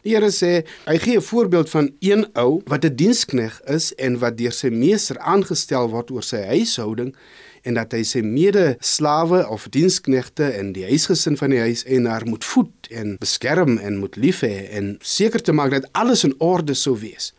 Die 0.06 0.14
Here 0.14 0.28
sê, 0.30 0.62
hy 0.86 1.00
gee 1.02 1.18
'n 1.18 1.22
voorbeeld 1.26 1.70
van 1.70 1.90
een 2.00 2.28
ou 2.38 2.62
wat 2.70 2.86
'n 2.86 2.96
dienskneg 2.96 3.62
is 3.66 3.94
en 3.96 4.20
wat 4.20 4.38
deur 4.38 4.52
sy 4.52 4.70
meester 4.70 5.18
aangestel 5.18 5.90
word 5.90 6.12
oor 6.12 6.24
sy 6.24 6.42
huishouding 6.46 7.16
en 7.64 7.74
dat 7.74 7.92
hy 7.92 8.04
sy 8.04 8.22
mede-slawe 8.22 9.50
of 9.50 9.68
diensknegte 9.70 10.54
in 10.60 10.74
die 10.74 10.86
huisgesin 10.86 11.38
van 11.38 11.50
die 11.50 11.60
huis 11.60 11.84
en 11.84 12.06
haar 12.06 12.26
moet 12.26 12.46
voed 12.46 12.88
en 12.90 13.18
beskerm 13.18 13.78
en 13.78 13.98
moet 13.98 14.16
lief 14.16 14.42
hê 14.42 14.70
en 14.78 14.98
seker 15.02 15.42
te 15.42 15.52
maak 15.52 15.72
dat 15.72 15.90
alles 15.92 16.24
in 16.24 16.36
orde 16.38 16.74
sou 16.74 17.00
wees. 17.00 17.34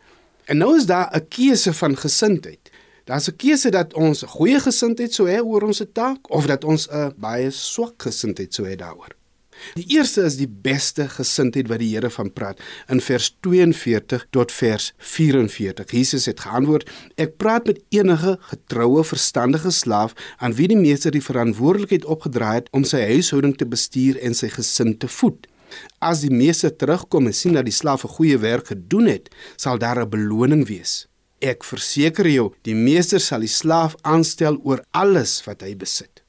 En 0.45 0.57
nou 0.57 0.75
is 0.77 0.85
daar 0.85 1.09
'n 1.15 1.27
keuse 1.29 1.73
van 1.73 1.95
gesindheid. 1.95 2.71
Daar's 3.05 3.29
'n 3.29 3.35
keuse 3.35 3.69
dat 3.71 3.93
ons 3.93 4.23
goeie 4.27 4.59
gesindheid 4.59 5.13
sou 5.13 5.27
hê 5.29 5.39
oor 5.39 5.63
ons 5.63 5.83
taak 5.93 6.29
of 6.29 6.45
dat 6.45 6.63
ons 6.63 6.87
'n 6.91 7.13
baie 7.15 7.49
swak 7.51 8.01
gesindheid 8.03 8.53
sou 8.53 8.67
hê 8.67 8.75
daaroor. 8.75 9.16
Die 9.75 9.85
eerste 9.95 10.21
is 10.27 10.37
die 10.37 10.49
beste 10.49 11.07
gesindheid 11.09 11.67
wat 11.71 11.79
die 11.79 11.89
Here 11.93 12.09
van 12.13 12.31
praat 12.33 12.61
in 12.91 13.01
vers 13.01 13.29
42 13.45 14.27
tot 14.35 14.51
vers 14.51 14.91
44. 14.97 15.91
Jesus 15.91 16.25
het 16.25 16.39
geantwoord: 16.45 16.89
Ek 17.15 17.37
praat 17.41 17.65
met 17.65 17.81
enige 17.89 18.37
getroue, 18.51 19.03
verstandige 19.03 19.71
slaaf 19.71 20.15
aan 20.37 20.55
wie 20.57 20.67
die 20.67 20.79
meester 20.79 21.11
die 21.11 21.23
verantwoordelikheid 21.23 22.05
opgedra 22.05 22.53
het 22.59 22.71
om 22.71 22.83
sy 22.87 23.03
huishouding 23.13 23.57
te 23.57 23.65
bestuur 23.65 24.19
en 24.21 24.37
sy 24.37 24.49
gesin 24.53 24.97
te 24.97 25.07
voed. 25.07 25.47
As 25.99 26.21
die 26.23 26.31
meester 26.31 26.71
terugkom 26.71 27.27
en 27.27 27.35
sien 27.35 27.57
dat 27.57 27.67
die 27.67 27.75
slaaf 27.75 28.05
'n 28.05 28.15
goeie 28.17 28.37
werk 28.37 28.67
gedoen 28.67 29.07
het, 29.07 29.29
sal 29.55 29.77
daar 29.77 29.99
'n 30.01 30.09
beloning 30.09 30.67
wees. 30.67 31.07
Ek 31.41 31.63
verseker 31.63 32.27
jou, 32.27 32.53
die 32.65 32.75
meester 32.75 33.19
sal 33.19 33.39
die 33.39 33.51
slaaf 33.51 33.95
aanstel 34.01 34.57
oor 34.63 34.81
alles 34.91 35.43
wat 35.45 35.61
hy 35.61 35.75
besit. 35.75 36.23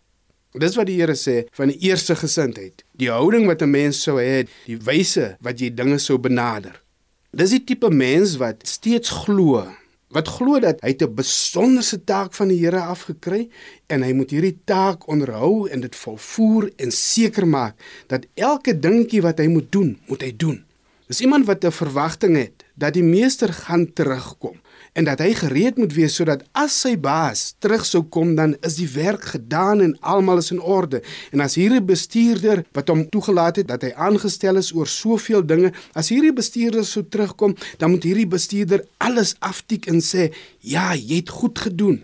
Dis 0.59 0.77
wat 0.77 0.87
die 0.87 0.99
Here 1.01 1.15
sê 1.17 1.47
van 1.53 1.69
die 1.69 1.79
eerste 1.89 2.17
gesindheid. 2.17 2.85
Die 2.99 3.11
houding 3.15 3.47
wat 3.47 3.63
'n 3.63 3.71
mens 3.71 4.03
sou 4.03 4.19
hê, 4.19 4.49
die 4.67 4.79
wyse 4.83 5.37
wat 5.41 5.61
jy 5.61 5.71
dinge 5.71 5.99
sou 5.99 6.19
benader. 6.19 6.83
Dis 7.31 7.51
die 7.51 7.65
tipe 7.65 7.91
mens 7.91 8.37
wat 8.37 8.67
steeds 8.67 9.11
glo, 9.23 9.63
wat 10.11 10.29
glo 10.29 10.59
dat 10.59 10.81
hy 10.83 10.97
'n 10.99 11.15
besonderse 11.15 12.05
taak 12.05 12.35
van 12.35 12.49
die 12.49 12.59
Here 12.59 12.81
afgekry 12.81 13.49
en 13.87 14.03
hy 14.03 14.13
moet 14.13 14.31
hierdie 14.31 14.59
taak 14.65 15.07
onderhou 15.09 15.69
en 15.69 15.81
dit 15.81 15.97
volvoer 15.97 16.73
en 16.77 16.91
seker 16.91 17.47
maak 17.47 17.75
dat 18.09 18.27
elke 18.35 18.79
dingetjie 18.79 19.23
wat 19.23 19.39
hy 19.39 19.47
moet 19.47 19.73
doen, 19.73 19.99
moet 20.09 20.23
hy 20.23 20.33
doen. 20.37 20.65
Dis 21.07 21.21
iemand 21.21 21.47
wat 21.47 21.65
'n 21.65 21.71
verwagting 21.71 22.37
het 22.37 22.65
dat 22.75 22.95
die 22.95 23.03
meester 23.03 23.53
gaan 23.53 23.93
terugkom 23.93 24.59
en 24.93 25.05
dat 25.05 25.21
hy 25.23 25.33
gereed 25.37 25.79
moet 25.79 25.95
wees 25.97 26.17
sodat 26.19 26.45
as 26.53 26.75
sy 26.85 26.95
baas 27.01 27.55
terug 27.63 27.85
sou 27.87 28.03
kom 28.03 28.35
dan 28.39 28.55
is 28.67 28.79
die 28.81 28.89
werk 28.95 29.25
gedaan 29.35 29.83
en 29.85 29.97
almal 30.01 30.43
is 30.43 30.51
in 30.55 30.61
orde. 30.61 31.03
En 31.33 31.43
as 31.45 31.59
hierdie 31.59 31.83
bestuurder 31.85 32.65
wat 32.77 32.93
hom 32.93 33.07
toegelaat 33.13 33.63
het 33.63 33.69
dat 33.69 33.87
hy 33.87 33.93
aangestel 33.95 34.61
is 34.61 34.73
oor 34.75 34.89
soveel 34.91 35.45
dinge, 35.47 35.73
as 35.99 36.11
hierdie 36.13 36.35
bestuurder 36.35 36.87
sou 36.87 37.05
terugkom, 37.05 37.57
dan 37.79 37.95
moet 37.95 38.07
hierdie 38.09 38.29
bestuurder 38.29 38.85
alles 39.03 39.35
aftik 39.41 39.87
en 39.87 40.01
sê, 40.01 40.33
"Ja, 40.61 40.95
jy 40.95 41.17
het 41.17 41.29
goed 41.29 41.59
gedoen." 41.59 42.03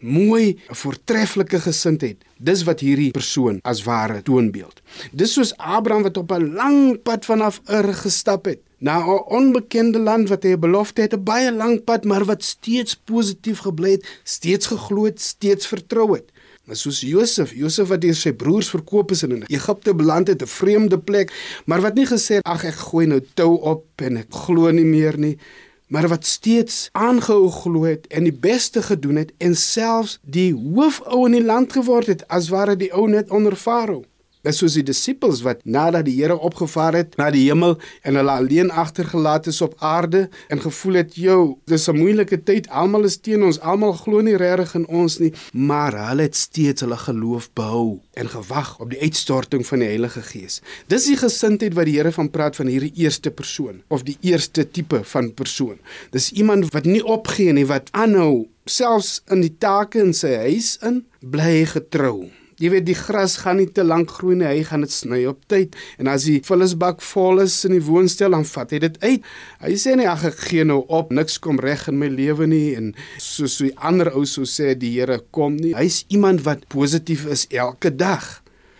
Mooi, 0.00 0.58
'n 0.70 0.74
voortreffelike 0.74 1.60
gesindheid. 1.60 2.16
Dis 2.38 2.62
wat 2.64 2.80
hierdie 2.80 3.10
persoon 3.10 3.58
as 3.62 3.82
ware 3.82 4.22
toonbeeld. 4.22 4.80
Dis 5.12 5.32
soos 5.32 5.56
Abraham 5.56 6.02
wat 6.02 6.16
op 6.16 6.32
'n 6.32 6.52
lang 6.54 7.02
pad 7.02 7.24
vanaf 7.24 7.60
Ur 7.66 7.94
gestap 7.94 8.44
het 8.44 8.65
na 8.78 8.98
'n 9.00 9.24
onbekende 9.28 9.98
land 9.98 10.28
wat 10.28 10.42
hy 10.42 10.52
'n 10.52 10.60
belofte 10.60 11.00
het, 11.00 11.14
'n 11.14 11.22
baie 11.22 11.52
lang 11.52 11.84
pad, 11.84 12.04
maar 12.04 12.24
wat 12.24 12.42
steeds 12.42 12.96
positief 12.96 13.58
gebly 13.58 13.90
het, 13.90 14.20
steeds 14.22 14.66
geglo 14.66 15.04
het, 15.04 15.20
steeds 15.20 15.66
vertrou 15.66 16.12
het. 16.12 16.30
Maar 16.64 16.76
soos 16.76 17.00
Josef, 17.00 17.54
Josef 17.54 17.88
wat 17.88 18.00
deur 18.00 18.14
sy 18.14 18.32
broers 18.32 18.68
verkoop 18.68 19.10
is 19.10 19.22
en 19.22 19.30
in 19.30 19.44
Egipte 19.46 19.94
beland 19.94 20.28
het, 20.28 20.42
'n 20.42 20.46
vreemde 20.46 20.98
plek, 20.98 21.32
maar 21.64 21.80
wat 21.80 21.94
nie 21.94 22.06
gesê 22.06 22.34
het 22.34 22.44
ag 22.44 22.64
ek 22.64 22.74
gooi 22.74 23.06
nou 23.06 23.20
tou 23.34 23.60
op 23.60 23.84
en 23.96 24.16
ek 24.16 24.26
glo 24.30 24.70
nie 24.70 24.84
meer 24.84 25.18
nie, 25.18 25.38
maar 25.86 26.08
wat 26.08 26.26
steeds 26.26 26.88
aangehou 26.92 27.50
glo 27.50 27.82
het 27.82 28.06
en 28.06 28.24
die 28.24 28.32
beste 28.32 28.82
gedoen 28.82 29.16
het 29.16 29.32
en 29.38 29.56
selfs 29.56 30.18
die 30.22 30.54
hoofou 30.54 31.26
in 31.26 31.32
die 31.32 31.44
land 31.44 31.72
geword 31.72 32.06
het 32.06 32.28
as 32.28 32.48
ware 32.48 32.76
die 32.76 32.92
ou 32.92 33.08
net 33.08 33.30
onder 33.30 33.56
Farao. 33.56 34.04
Dis 34.46 34.60
soos 34.62 34.76
die 34.78 34.84
disippels 34.86 35.40
wat 35.42 35.64
nadat 35.66 36.04
die 36.06 36.14
Here 36.20 36.36
opgevaar 36.46 36.94
het 36.94 37.16
na 37.18 37.32
die 37.34 37.48
hemel 37.48 37.72
en 38.06 38.14
hulle 38.14 38.34
alleen 38.38 38.68
agtergelaat 38.70 39.48
is 39.50 39.58
op 39.64 39.74
aarde 39.82 40.28
en 40.54 40.62
gevoel 40.62 41.00
het, 41.00 41.16
"Jo, 41.16 41.58
dis 41.66 41.88
'n 41.88 41.96
moeilike 41.98 42.38
tyd. 42.42 42.68
Almal 42.68 43.04
is 43.04 43.16
teen 43.16 43.42
ons. 43.42 43.60
Almal 43.60 43.92
glo 43.92 44.20
nie 44.20 44.36
regtig 44.36 44.74
in 44.74 44.86
ons 44.86 45.18
nie." 45.18 45.32
Maar 45.52 46.08
hulle 46.08 46.22
het 46.22 46.36
steeds 46.36 46.80
hulle 46.80 46.96
geloof 46.96 47.50
behou 47.52 48.00
en 48.14 48.28
gewag 48.28 48.78
op 48.80 48.90
die 48.90 49.00
uitstorting 49.00 49.66
van 49.66 49.78
die 49.78 49.88
Heilige 49.88 50.22
Gees. 50.22 50.60
Dis 50.86 51.06
die 51.06 51.16
gesindheid 51.16 51.74
wat 51.74 51.84
die 51.84 51.96
Here 51.96 52.12
van 52.12 52.30
praat 52.30 52.56
van 52.56 52.66
hierdie 52.66 52.92
eerste 52.94 53.30
persoon 53.30 53.82
of 53.88 54.02
die 54.02 54.18
eerste 54.20 54.70
tipe 54.70 55.04
van 55.04 55.34
persoon. 55.34 55.78
Dis 56.10 56.32
iemand 56.32 56.72
wat 56.72 56.84
nie 56.84 57.04
opgee 57.04 57.52
nie, 57.52 57.66
wat 57.66 57.88
aanhou 57.90 58.46
selfs 58.64 59.22
in 59.30 59.40
die 59.40 59.56
take 59.58 59.98
in 59.98 60.14
sy 60.14 60.34
huis 60.34 60.78
in 60.82 61.04
bly 61.20 61.64
getrou. 61.64 62.30
Jy 62.56 62.70
weet 62.72 62.86
die 62.88 62.96
gras 62.96 63.34
gaan 63.42 63.58
nie 63.60 63.68
te 63.68 63.84
lank 63.84 64.14
groei 64.16 64.38
nie, 64.38 64.46
hy 64.48 64.62
gaan 64.64 64.84
dit 64.86 64.92
sny 64.92 65.18
op 65.28 65.42
tyd. 65.50 65.74
En 66.00 66.08
as 66.08 66.24
die 66.24 66.38
vullisbak 66.46 67.02
vol 67.04 67.42
is 67.44 67.56
in 67.68 67.74
die 67.76 67.84
woonstel, 67.84 68.32
dan 68.32 68.46
vat 68.48 68.72
hy 68.72 68.80
dit 68.86 68.96
uit. 69.02 69.28
Hy 69.60 69.74
sê 69.80 69.96
nie 69.98 70.08
ag 70.08 70.24
ek 70.30 70.40
gee 70.48 70.64
nou 70.64 70.78
op, 70.88 71.12
niks 71.12 71.36
kom 71.44 71.60
reg 71.60 71.84
in 71.92 72.00
my 72.00 72.08
lewe 72.12 72.48
nie 72.48 72.72
en 72.78 72.94
soos 73.20 73.58
die 73.60 73.74
ander 73.76 74.08
ou 74.16 74.24
sou 74.24 74.48
sê 74.48 74.72
die 74.72 74.94
Here 74.96 75.20
kom 75.36 75.60
nie. 75.60 75.74
Hy's 75.76 76.04
iemand 76.08 76.46
wat 76.48 76.64
positief 76.72 77.26
is 77.28 77.44
elke 77.52 77.92
dag. 77.92 78.24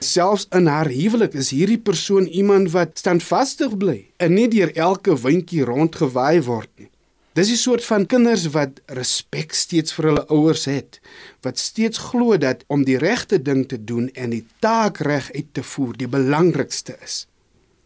Selfs 0.00 0.48
in 0.56 0.68
haar 0.72 0.88
huwelik 0.92 1.36
is 1.36 1.52
hierdie 1.52 1.80
persoon 1.80 2.26
iemand 2.32 2.72
wat 2.72 2.96
standvastig 3.00 3.76
bly 3.80 3.98
en 4.20 4.36
nie 4.36 4.48
deur 4.52 4.72
elke 4.72 5.16
windjie 5.20 5.64
rondgewaai 5.68 6.40
word 6.48 6.72
nie. 6.80 6.88
Dis 7.36 7.50
'n 7.52 7.56
soort 7.56 7.84
van 7.84 8.06
kinders 8.06 8.44
wat 8.56 8.80
respek 8.86 9.52
steeds 9.52 9.92
vir 9.92 10.04
hulle 10.08 10.24
ouers 10.36 10.64
het, 10.64 11.00
wat 11.44 11.58
steeds 11.58 11.98
glo 12.08 12.38
dat 12.40 12.64
om 12.66 12.84
die 12.84 12.96
regte 12.96 13.42
ding 13.42 13.68
te 13.68 13.76
doen 13.90 14.08
en 14.14 14.30
die 14.30 14.46
taak 14.64 15.02
reg 15.04 15.28
uit 15.32 15.50
te 15.52 15.62
voer 15.62 15.92
die 15.96 16.08
belangrikste 16.08 16.96
is. 17.04 17.26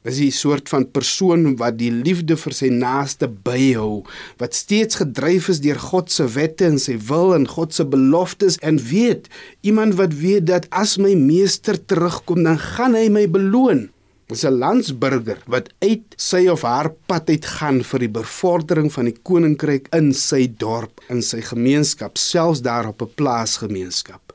Dis 0.07 0.21
'n 0.21 0.30
soort 0.30 0.69
van 0.69 0.90
persoon 0.90 1.57
wat 1.57 1.78
die 1.78 1.90
liefde 1.90 2.37
vir 2.37 2.52
sy 2.52 2.69
naaste 2.69 3.28
byhou, 3.28 4.07
wat 4.38 4.54
steeds 4.54 4.95
gedryf 5.02 5.49
is 5.49 5.61
deur 5.61 5.78
God 5.78 6.12
se 6.12 6.26
wette 6.26 6.64
en 6.64 6.78
sy 6.78 6.97
wil 7.11 7.35
en 7.35 7.49
God 7.49 7.75
se 7.75 7.85
beloftes 7.85 8.57
en 8.59 8.78
weet, 8.78 9.28
iemand 9.61 9.95
wat 9.95 10.14
weet 10.14 10.47
dat 10.47 10.71
as 10.71 10.97
my 10.97 11.14
meester 11.14 11.85
terugkom, 11.85 12.42
dan 12.42 12.59
gaan 12.59 12.95
hy 12.95 13.09
my 13.09 13.26
beloon 13.26 13.90
is 14.31 14.45
'n 14.45 14.59
landsburger 14.59 15.39
wat 15.47 15.71
uit 15.79 16.15
sy 16.17 16.47
of 16.49 16.63
haar 16.63 16.91
pad 17.07 17.29
uit 17.31 17.45
gaan 17.45 17.83
vir 17.83 17.99
die 17.99 18.15
bevordering 18.21 18.93
van 18.93 19.05
die 19.05 19.19
koninkryk 19.23 19.89
in 19.93 20.13
sy 20.13 20.47
dorp, 20.47 21.01
in 21.09 21.23
sy 21.23 21.41
gemeenskap, 21.41 22.19
selfs 22.19 22.61
daar 22.63 22.87
op 22.89 23.03
'n 23.03 23.15
plaasgemeenskap. 23.15 24.33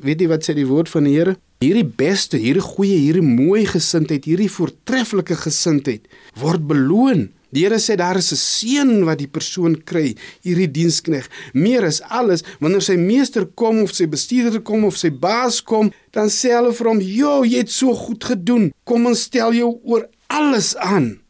Weet 0.00 0.20
jy 0.20 0.28
wat 0.28 0.44
sê 0.44 0.54
die 0.54 0.66
woord 0.66 0.88
van 0.88 1.04
die 1.04 1.16
Here? 1.16 1.36
Hierdie 1.64 1.86
beste, 1.88 2.36
hierdie 2.36 2.64
goeie, 2.64 2.98
hierdie 3.00 3.24
mooi 3.24 3.64
gesindheid, 3.64 4.26
hierdie 4.28 4.50
voortreffelike 4.52 5.38
gesindheid 5.40 6.04
word 6.36 6.66
beloon 6.68 7.30
Die 7.56 7.62
Here 7.62 7.78
sê 7.80 7.94
daar 7.96 8.18
is 8.18 8.32
'n 8.32 8.36
seën 8.36 9.04
wat 9.06 9.18
die 9.18 9.30
persoon 9.30 9.76
kry, 9.84 10.16
hierdie 10.42 10.70
dienskneg. 10.70 11.28
Meer 11.54 11.84
as 11.84 12.02
alles, 12.02 12.42
wanneer 12.60 12.82
sy 12.82 12.96
meester 12.96 13.46
kom 13.46 13.82
of 13.82 13.94
sy 13.94 14.06
bestuurder 14.06 14.60
kom 14.60 14.84
of 14.84 14.96
sy 14.96 15.10
baas 15.10 15.62
kom, 15.62 15.92
dan 16.12 16.28
sê 16.28 16.52
hulle 16.52 16.72
vir 16.72 16.88
hom: 16.88 17.00
"Jo, 17.00 17.44
jy 17.44 17.58
het 17.58 17.70
so 17.70 17.94
goed 17.94 18.24
gedoen. 18.24 18.72
Kom 18.84 19.06
ons 19.06 19.22
stel 19.22 19.52
jou 19.52 19.80
oor 19.84 20.08
alles 20.28 20.76
aan." 20.76 21.20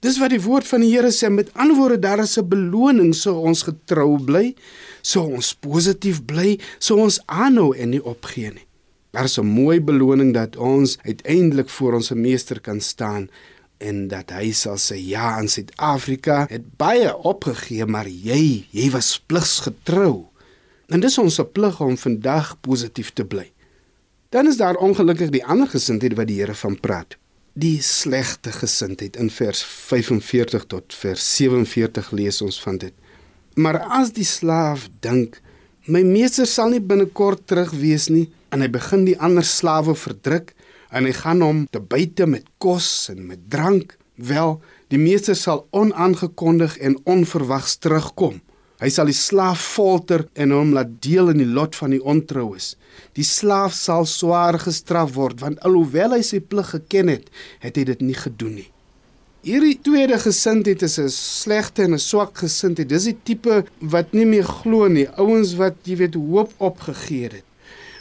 Dis 0.00 0.18
wat 0.18 0.30
die 0.30 0.42
woord 0.42 0.66
van 0.66 0.80
die 0.80 0.90
Here 0.90 1.10
sê. 1.10 1.30
Met 1.30 1.50
ander 1.54 1.76
woorde, 1.76 1.98
daar 1.98 2.20
is 2.20 2.38
'n 2.38 2.48
beloning 2.48 3.14
so 3.14 3.38
ons 3.40 3.62
getrou 3.62 4.18
bly, 4.24 4.54
so 5.02 5.22
ons 5.22 5.54
positief 5.54 6.24
bly, 6.24 6.58
so 6.78 6.96
ons 6.96 7.20
aanhou 7.26 7.76
en 7.76 7.90
nie 7.90 8.02
opgee 8.02 8.50
nie. 8.50 8.67
Daar 9.18 9.26
is 9.26 9.38
'n 9.38 9.46
mooi 9.46 9.80
beloning 9.80 10.34
dat 10.34 10.56
ons 10.56 10.98
uiteindelik 11.02 11.68
voor 11.68 11.94
ons 11.94 12.10
meester 12.10 12.60
kan 12.60 12.80
staan 12.80 13.30
en 13.76 14.08
dat 14.08 14.30
hy 14.30 14.52
sal 14.52 14.76
sê 14.76 14.94
ja 14.94 15.40
in 15.40 15.48
Suid-Afrika 15.48 16.46
het 16.48 16.76
baie 16.76 17.16
opgegee 17.16 17.86
maar 17.86 18.08
jy 18.08 18.66
jy 18.70 18.90
was 18.90 19.22
pligs 19.26 19.58
getrou 19.60 20.26
en 20.86 21.00
dis 21.00 21.18
ons 21.18 21.40
plig 21.52 21.80
om 21.80 21.96
vandag 21.96 22.60
positief 22.60 23.10
te 23.12 23.24
bly. 23.24 23.52
Dan 24.28 24.46
is 24.46 24.56
daar 24.56 24.76
ongelukkig 24.76 25.30
die 25.30 25.44
ander 25.44 25.68
gesindheid 25.68 26.14
wat 26.14 26.26
die 26.26 26.40
Here 26.40 26.54
van 26.54 26.80
praat 26.80 27.16
die 27.52 27.82
slegte 27.82 28.52
gesindheid. 28.52 29.16
In 29.16 29.30
vers 29.30 29.64
45 29.64 30.64
tot 30.64 30.94
vers 30.94 31.36
47 31.36 32.10
lees 32.10 32.42
ons 32.42 32.62
van 32.62 32.78
dit. 32.78 32.92
Maar 33.54 33.78
as 33.78 34.12
die 34.12 34.24
slaaf 34.24 34.88
dink 35.00 35.40
my 35.86 36.02
meester 36.02 36.46
sal 36.46 36.68
nie 36.68 36.80
binnekort 36.80 37.46
terug 37.46 37.70
wees 37.70 38.08
nie 38.08 38.28
en 38.52 38.64
hy 38.64 38.68
begin 38.72 39.04
die 39.08 39.18
ander 39.20 39.46
slawe 39.46 39.94
verdruk 39.98 40.54
en 40.94 41.04
hy 41.08 41.14
gaan 41.16 41.44
hom 41.44 41.64
te 41.72 41.80
buite 41.80 42.26
met 42.26 42.46
kos 42.62 43.08
en 43.12 43.26
met 43.28 43.40
drank. 43.52 43.96
Wel, 44.16 44.56
die 44.90 45.00
meester 45.00 45.36
sal 45.38 45.66
onaangekondig 45.76 46.78
en 46.82 46.96
onverwags 47.06 47.76
terugkom. 47.82 48.40
Hy 48.78 48.88
sal 48.94 49.10
die 49.10 49.16
slaaf 49.16 49.60
folter 49.74 50.24
en 50.38 50.54
hom 50.54 50.72
laat 50.74 50.90
deel 51.02 51.32
in 51.32 51.42
die 51.42 51.50
lot 51.50 51.74
van 51.78 51.92
die 51.94 52.02
ontroues. 52.02 52.76
Die 53.18 53.26
slaaf 53.26 53.74
sal 53.74 54.06
swaar 54.06 54.58
gestraf 54.62 55.16
word 55.18 55.42
want 55.42 55.62
alhoewel 55.66 56.14
hy 56.16 56.22
sy 56.26 56.40
plig 56.40 56.70
geken 56.76 57.10
het, 57.12 57.30
het 57.62 57.78
hy 57.78 57.86
dit 57.90 58.04
nie 58.06 58.18
gedoen 58.18 58.60
nie. 58.62 58.68
Hierdie 59.46 59.76
tweede 59.82 60.18
gesindheid 60.18 60.82
is 60.82 60.98
'n 60.98 61.10
slegte 61.10 61.82
en 61.82 61.94
'n 61.94 61.98
swak 61.98 62.38
gesindheid. 62.38 62.88
Dis 62.88 63.04
die 63.04 63.18
tipe 63.24 63.64
wat 63.80 64.12
nie 64.12 64.26
meer 64.26 64.44
glo 64.44 64.88
nie, 64.88 65.06
ouens 65.18 65.54
wat 65.54 65.76
jy 65.84 65.96
weet 65.96 66.14
hoop 66.14 66.52
opgegee 66.58 67.28
het 67.30 67.47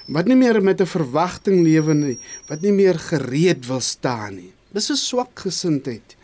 wat 0.08 0.28
nie 0.28 0.36
meer 0.36 0.62
met 0.64 0.82
'n 0.82 0.86
verwagting 0.86 1.64
lewe 1.64 1.94
nie, 1.94 2.18
wat 2.48 2.62
nie 2.62 2.72
meer 2.72 2.98
gereed 2.98 3.68
wil 3.68 3.82
staan 3.82 4.36
nie. 4.36 4.54
Dis 4.74 4.90
'n 4.92 4.96
swak 4.96 5.40
gesindheid. 5.40 6.16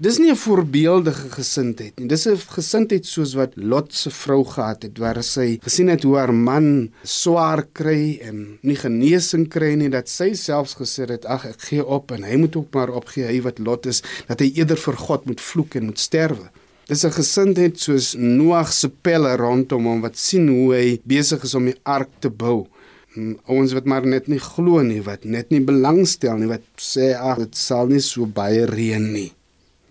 Dis 0.00 0.18
nie 0.18 0.30
'n 0.30 0.36
voorbeeldige 0.36 1.28
gesindheid 1.28 1.98
nie. 1.98 2.08
Dis 2.08 2.26
'n 2.26 2.36
gesindheid 2.36 3.06
soos 3.06 3.34
wat 3.34 3.52
Lot 3.56 3.94
se 3.94 4.10
vrou 4.10 4.44
gehad 4.44 4.82
het, 4.82 4.98
waar 4.98 5.22
sy 5.22 5.58
gesien 5.62 5.88
het 5.88 6.02
hoe 6.02 6.16
haar 6.16 6.34
man 6.34 6.90
swaar 7.02 7.66
kry 7.72 8.18
en 8.22 8.58
nie 8.62 8.76
genesing 8.76 9.48
kry 9.48 9.74
nie, 9.74 9.90
dat 9.90 10.08
sy 10.08 10.32
selfs 10.32 10.74
gesê 10.74 11.06
het, 11.08 11.24
"Ag, 11.26 11.44
ek 11.44 11.60
gee 11.60 11.86
op 11.86 12.10
en 12.12 12.22
hy 12.22 12.36
moet 12.36 12.56
ook 12.56 12.72
maar 12.72 12.90
opgee, 12.90 13.26
hy 13.26 13.42
wat 13.42 13.58
Lot 13.58 13.86
is, 13.86 14.02
dat 14.26 14.40
hy 14.40 14.52
eerder 14.54 14.76
vir 14.76 14.96
God 14.96 15.26
moet 15.26 15.40
vloek 15.40 15.74
en 15.74 15.84
moet 15.84 15.98
sterwe." 15.98 16.50
Dis 16.86 17.04
'n 17.04 17.12
gesindheid 17.12 17.78
soos 17.78 18.14
Noag 18.18 18.72
se 18.72 18.88
pelle 18.88 19.36
rondom 19.36 19.84
hom 19.84 20.00
wat 20.00 20.16
sien 20.16 20.48
hoe 20.48 20.74
hy 20.74 21.00
besig 21.04 21.44
is 21.44 21.54
om 21.54 21.64
die 21.64 21.78
ark 21.84 22.08
te 22.20 22.30
bou. 22.30 22.66
Hmm, 23.14 23.38
ouens 23.50 23.72
wat 23.74 23.88
maar 23.90 24.06
net 24.06 24.28
nie 24.30 24.38
glo 24.38 24.82
nie, 24.86 25.00
wat 25.02 25.24
net 25.24 25.50
nie 25.50 25.60
belangstel 25.60 26.38
nie, 26.38 26.50
wat 26.50 26.62
sê 26.78 27.10
ag, 27.18 27.38
dit 27.42 27.56
sal 27.58 27.90
nie 27.90 28.02
so 28.04 28.26
baie 28.26 28.66
reën 28.70 29.08
nie. 29.12 29.32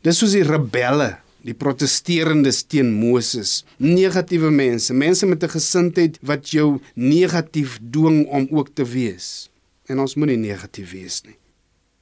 Dis 0.03 0.21
soos 0.21 0.37
die 0.37 0.45
rebelle, 0.47 1.17
die 1.43 1.55
protesterendes 1.55 2.63
teen 2.71 2.93
Moses, 2.95 3.65
negatiewe 3.77 4.51
mense, 4.51 4.93
mense 4.93 5.27
met 5.27 5.43
'n 5.43 5.55
gesindheid 5.57 6.19
wat 6.21 6.51
jou 6.51 6.79
negatief 6.95 7.79
dwing 7.91 8.27
om 8.27 8.47
ook 8.51 8.69
te 8.75 8.83
wees. 8.83 9.49
en 9.89 10.01
ons 10.03 10.15
moenie 10.19 10.37
negatief 10.37 10.93
wees 10.93 11.21
nie. 11.25 11.35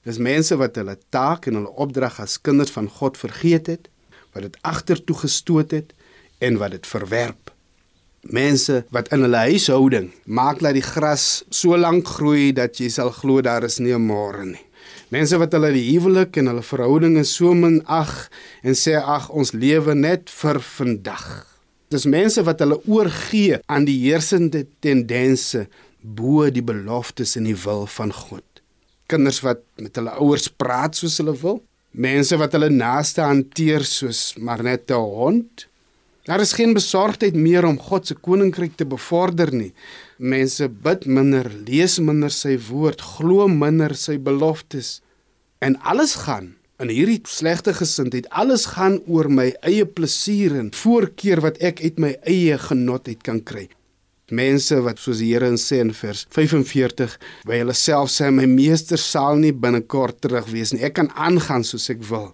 Dis 0.07 0.19
mense 0.23 0.55
wat 0.59 0.77
hulle 0.79 0.97
taak 1.11 1.47
en 1.47 1.59
hulle 1.59 1.73
opdrag 1.83 2.19
as 2.23 2.37
kinders 2.43 2.73
van 2.75 2.89
God 2.99 3.19
vergeet 3.19 3.71
het, 3.71 3.87
wat 4.35 4.43
dit 4.47 4.57
agtertoe 4.67 5.15
gestoot 5.23 5.73
het 5.75 5.93
en 6.43 6.59
wat 6.61 6.75
dit 6.75 6.87
verwerp. 6.87 7.46
Mense 8.27 8.81
wat 8.91 9.07
in 9.15 9.23
hulle 9.23 9.39
huishouding 9.47 10.09
maak 10.25 10.59
dat 10.59 10.75
die 10.75 10.83
gras 10.83 11.45
so 11.49 11.77
lank 11.79 12.07
groei 12.17 12.51
dat 12.55 12.75
jy 12.81 12.89
sal 12.91 13.13
glo 13.15 13.41
daar 13.41 13.63
is 13.63 13.79
nie 13.79 13.93
'n 13.95 14.03
môre 14.03 14.45
nie. 14.45 14.65
Mense 15.09 15.37
wat 15.39 15.53
hulle 15.55 15.71
die 15.71 15.85
huwelik 15.93 16.35
en 16.37 16.47
hulle 16.47 16.63
verhoudinge 16.63 17.23
so 17.23 17.53
minag 17.53 18.29
en 18.63 18.75
sê 18.75 18.97
ag 18.99 19.29
ons 19.29 19.53
lewe 19.53 19.95
net 19.95 20.29
vir 20.29 20.59
vandag. 20.59 21.47
Dis 21.89 22.05
mense 22.05 22.43
wat 22.43 22.59
hulle 22.59 22.81
oorgee 22.85 23.61
aan 23.65 23.85
die 23.85 23.99
heersende 24.01 24.65
tendense 24.83 25.67
bo 26.01 26.49
die 26.49 26.63
beloftes 26.63 27.37
en 27.37 27.47
die 27.47 27.55
wil 27.55 27.85
van 27.85 28.11
God. 28.11 28.43
Kinders 29.07 29.39
wat 29.39 29.63
met 29.79 29.95
hulle 29.95 30.11
ouers 30.19 30.49
praat 30.49 30.95
soos 30.95 31.17
hulle 31.17 31.35
wil, 31.39 31.61
mense 31.91 32.35
wat 32.37 32.51
hulle 32.51 32.69
naaste 32.69 33.21
hanteer 33.21 33.87
soos 33.87 34.35
maar 34.37 34.63
net 34.63 34.91
'n 34.91 34.99
hond 34.99 35.66
Daar 36.27 36.41
is 36.43 36.51
geen 36.53 36.73
besorgdheid 36.75 37.35
meer 37.39 37.63
om 37.65 37.77
God 37.79 38.07
se 38.07 38.15
koninkryk 38.19 38.73
te 38.75 38.85
bevorder 38.85 39.53
nie. 39.55 39.69
Mense 40.19 40.67
bid 40.67 41.05
minder, 41.07 41.47
lees 41.63 41.95
minder 42.03 42.33
sy 42.35 42.57
woord, 42.67 42.99
glo 43.15 43.45
minder 43.47 43.95
sy 43.95 44.17
beloftes. 44.19 44.97
En 45.63 45.79
alles 45.87 46.17
gaan 46.25 46.57
in 46.83 46.91
hierdie 46.91 47.21
slegte 47.31 47.71
gesindheid, 47.73 48.27
alles 48.29 48.67
gaan 48.75 48.99
oor 49.07 49.31
my 49.31 49.47
eie 49.63 49.87
plesier 49.87 50.59
en 50.59 50.67
voorkeur 50.75 51.45
wat 51.47 51.63
ek 51.63 51.79
uit 51.79 52.03
my 52.03 52.11
eie 52.27 52.59
genot 52.67 53.07
uit 53.07 53.23
kan 53.23 53.39
kry. 53.39 53.69
Mense 54.27 54.83
wat 54.83 54.99
soos 54.99 55.23
die 55.23 55.31
Here 55.31 55.47
in 55.47 55.55
sê 55.55 55.79
in 55.79 55.95
vers 55.95 56.27
45 56.35 57.15
by 57.47 57.63
hulle 57.63 57.79
self 57.87 58.11
sê 58.11 58.27
my 58.35 58.51
meester 58.51 58.99
sal 58.99 59.39
nie 59.39 59.55
binnekort 59.55 60.19
terug 60.27 60.51
wees 60.51 60.75
nie. 60.75 60.83
Ek 60.83 60.99
kan 60.99 61.07
aangaan 61.15 61.63
soos 61.63 61.87
ek 61.95 62.03
wil. 62.11 62.33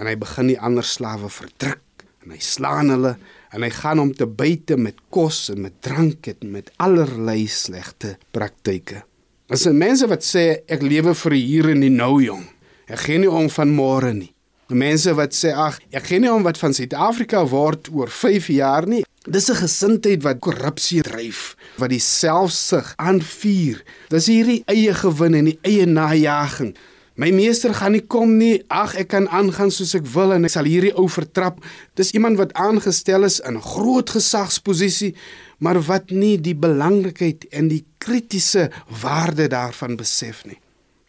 En 0.00 0.08
hy 0.08 0.16
begin 0.16 0.48
die 0.48 0.58
ander 0.58 0.86
slawe 0.96 1.28
verdruk 1.28 1.83
en 2.24 2.34
hy 2.34 2.40
slaan 2.40 2.92
hulle 2.94 3.16
en 3.54 3.62
hy 3.62 3.70
gaan 3.70 4.00
om 4.02 4.12
te 4.16 4.26
buite 4.26 4.76
met 4.80 4.96
kos 5.14 5.50
en 5.52 5.60
met 5.66 5.76
drank 5.84 6.26
en 6.32 6.50
met 6.50 6.70
allerlei 6.82 7.46
slegte 7.46 8.16
praktyke. 8.34 9.04
As 9.48 9.66
'n 9.66 9.76
mense 9.78 10.06
wat 10.08 10.24
sê 10.24 10.64
ek 10.66 10.82
lewe 10.82 11.14
vir 11.14 11.32
hier 11.32 11.68
en 11.70 11.80
die 11.80 11.90
nou 11.90 12.22
jong. 12.22 12.44
Ek 12.88 12.98
gee 12.98 13.18
nie 13.18 13.30
om 13.30 13.48
van 13.50 13.70
môre 13.70 14.12
nie. 14.14 14.32
Mense 14.68 15.12
wat 15.14 15.34
sê 15.36 15.52
ag, 15.52 15.78
ek 15.92 16.06
gee 16.08 16.18
nie 16.18 16.32
om 16.32 16.42
wat 16.42 16.58
van 16.58 16.72
Suid-Afrika 16.72 17.44
word 17.46 17.88
oor 17.92 18.08
5 18.08 18.48
jaar 18.48 18.86
nie. 18.86 19.04
Dis 19.28 19.50
'n 19.50 19.54
gesindheid 19.56 20.22
wat 20.22 20.40
korrupsie 20.40 21.02
dryf, 21.02 21.56
wat 21.76 21.90
die 21.90 22.00
selfsug 22.00 22.94
aanvuur. 22.96 23.82
Dis 24.08 24.26
hierdie 24.26 24.62
eie 24.66 24.94
gewin 24.94 25.34
en 25.34 25.44
die 25.44 25.58
eie 25.62 25.86
najaging. 25.86 26.74
My 27.14 27.28
meester 27.30 27.70
gaan 27.78 27.92
nie 27.94 28.02
kom 28.10 28.32
nie. 28.40 28.64
Ag, 28.74 28.96
ek 28.98 29.12
kan 29.12 29.28
aangaan 29.30 29.70
soos 29.70 29.92
ek 29.94 30.06
wil 30.16 30.32
en 30.34 30.48
ek 30.48 30.50
sal 30.56 30.66
hierdie 30.66 30.90
ou 30.98 31.06
vertrap. 31.06 31.60
Dis 31.94 32.10
iemand 32.18 32.40
wat 32.40 32.54
aangestel 32.58 33.22
is 33.22 33.38
in 33.38 33.54
'n 33.54 33.62
groot 33.62 34.10
gesagsposisie, 34.10 35.14
maar 35.58 35.78
wat 35.86 36.10
nie 36.10 36.36
die 36.40 36.56
belangrikheid 36.58 37.46
en 37.52 37.68
die 37.68 37.84
kritiese 37.98 38.70
waarde 39.02 39.46
daarvan 39.46 39.96
besef 39.96 40.44
nie. 40.44 40.58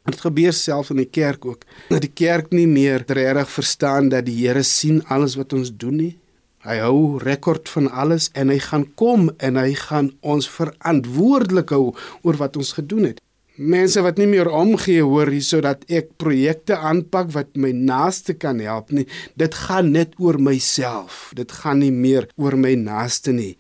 Dit 0.05 0.21
gebeur 0.21 0.53
self 0.53 0.91
in 0.91 0.97
die 0.97 1.09
kerk 1.09 1.45
ook. 1.45 1.65
Dat 1.89 2.01
die 2.01 2.13
kerk 2.13 2.51
nie 2.51 2.67
meer 2.67 3.03
reg 3.07 3.49
verstaan 3.49 4.09
dat 4.09 4.25
die 4.25 4.45
Here 4.45 4.63
sien 4.63 5.01
alles 5.07 5.35
wat 5.35 5.53
ons 5.53 5.71
doen 5.73 5.95
nie. 5.95 6.17
Hy 6.65 6.77
hou 6.77 7.17
rekord 7.17 7.69
van 7.69 7.91
alles 7.91 8.29
en 8.33 8.49
hy 8.49 8.59
gaan 8.59 8.85
kom 8.95 9.31
en 9.37 9.55
hy 9.55 9.73
gaan 9.73 10.11
ons 10.21 10.49
verantwoordelik 10.49 11.69
hou 11.69 11.95
oor 12.21 12.37
wat 12.37 12.57
ons 12.57 12.73
gedoen 12.73 13.03
het. 13.03 13.24
Mense 13.55 14.01
wat 14.03 14.17
nie 14.19 14.27
meer 14.27 14.49
omgee 14.51 14.99
hoor 14.99 15.29
hier 15.31 15.43
sodat 15.47 15.85
ek 15.87 16.09
projekte 16.19 16.75
aanpak 16.75 17.29
wat 17.31 17.53
my 17.55 17.69
naaste 17.71 18.35
kan 18.35 18.59
help 18.59 18.91
nie. 18.91 19.05
Dit 19.39 19.55
gaan 19.55 19.93
net 19.95 20.17
oor 20.19 20.35
myself. 20.43 21.31
Dit 21.39 21.53
gaan 21.63 21.79
nie 21.79 21.93
meer 21.95 22.27
oor 22.35 22.57
my 22.59 22.73
naaste 22.75 23.31
nie. 23.31 23.55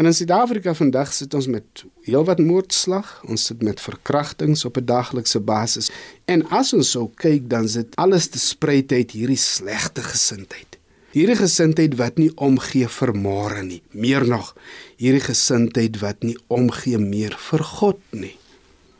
En 0.00 0.08
in 0.08 0.16
Suid-Afrika 0.16 0.72
vandag 0.72 1.12
sit 1.12 1.34
ons 1.36 1.50
met 1.52 1.84
heelwat 2.08 2.40
moordslag, 2.40 3.18
ons 3.28 3.44
sit 3.50 3.60
met 3.60 3.80
verkrachtings 3.84 4.64
op 4.64 4.80
'n 4.80 4.88
daglikse 4.88 5.40
basis. 5.40 5.90
En 6.24 6.48
as 6.48 6.72
ons 6.72 6.90
sou 6.90 7.10
kyk, 7.14 7.50
dan 7.50 7.68
sit 7.68 7.96
alles 7.96 8.28
te 8.28 8.38
sprei 8.38 8.84
uit 8.88 9.10
hierdie 9.10 9.36
slegte 9.36 10.00
gesindheid. 10.00 10.78
Hierdie 11.12 11.36
gesindheid 11.36 11.94
wat 11.96 12.16
nie 12.16 12.32
omgee 12.36 12.88
vir 12.88 13.12
môre 13.12 13.62
nie, 13.62 13.82
meer 13.92 14.24
nog, 14.26 14.56
hierdie 14.96 15.20
gesindheid 15.20 16.00
wat 16.00 16.22
nie 16.22 16.36
omgee 16.48 16.98
meer 16.98 17.36
vir 17.36 17.62
God 17.62 18.00
nie. 18.10 18.38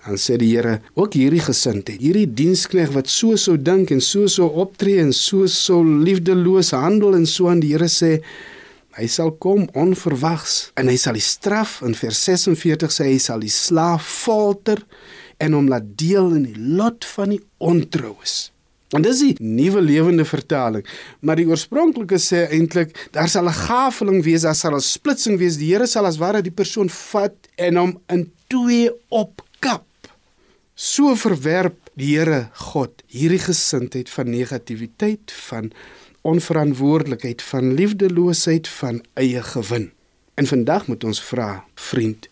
Dan 0.03 0.19
sê 0.19 0.35
die 0.41 0.51
Here, 0.51 0.81
ook 0.99 1.15
hierdie 1.15 1.43
gesindheid, 1.45 2.01
hierdie 2.03 2.27
dienskneg 2.27 2.91
wat 2.97 3.11
so 3.11 3.37
so 3.39 3.55
dink 3.55 3.93
en 3.95 4.01
so 4.03 4.27
so 4.27 4.49
optree 4.65 4.99
en 4.99 5.13
so 5.15 5.47
so 5.47 5.79
liefdeloos 5.83 6.73
handel 6.75 7.15
en 7.15 7.27
so 7.31 7.47
aan 7.51 7.63
die 7.63 7.71
Here 7.71 7.87
sê, 7.87 8.17
hy 8.99 9.07
sal 9.09 9.31
kom 9.41 9.69
onverwags 9.79 10.73
en 10.77 10.91
hy 10.91 10.97
sal 11.01 11.15
die 11.17 11.25
straf 11.25 11.79
in 11.87 11.95
vers 11.97 12.19
46 12.27 12.93
sê 12.93 13.07
hy 13.13 13.21
sal 13.23 13.45
die 13.45 13.53
slaaf 13.53 14.09
folter 14.27 14.83
en 15.43 15.55
hom 15.57 15.71
laat 15.71 15.87
deel 15.99 16.35
in 16.35 16.49
die 16.51 16.67
lot 16.81 17.07
van 17.15 17.37
die 17.37 17.41
ontroues. 17.63 18.51
En 18.93 19.07
dis 19.07 19.23
die 19.25 19.37
nuwe 19.41 19.81
lewende 19.81 20.27
vertaling, 20.29 20.83
maar 21.25 21.39
die 21.41 21.47
oorspronklike 21.49 22.19
sê 22.21 22.43
eintlik 22.53 22.93
daar 23.15 23.31
sal 23.31 23.47
'n 23.49 23.61
gafeling 23.67 24.21
wees, 24.27 24.43
daar 24.43 24.59
sal 24.59 24.75
'n 24.75 24.83
splitsing 24.83 25.39
wees. 25.39 25.57
Die 25.57 25.73
Here 25.73 25.87
sal 25.87 26.05
as 26.07 26.19
ware 26.19 26.43
die 26.43 26.51
persoon 26.51 26.91
vat 26.91 27.35
en 27.57 27.77
hom 27.77 28.01
in 28.11 28.31
twee 28.49 28.91
opkap. 29.09 29.52
So 30.83 31.13
verwerp 31.15 31.93
die 31.95 32.17
Here 32.17 32.49
God 32.59 33.05
hierdie 33.07 33.39
gesindheid 33.39 34.09
van 34.11 34.33
negativiteit, 34.35 35.31
van 35.47 35.69
onverantwoordelikheid, 36.27 37.43
van 37.53 37.77
liefdeloosheid, 37.79 38.67
van 38.81 38.99
eie 39.15 39.45
gewin. 39.47 39.93
En 40.35 40.49
vandag 40.51 40.89
moet 40.91 41.07
ons 41.07 41.21
vra, 41.23 41.63
vriend, 41.79 42.27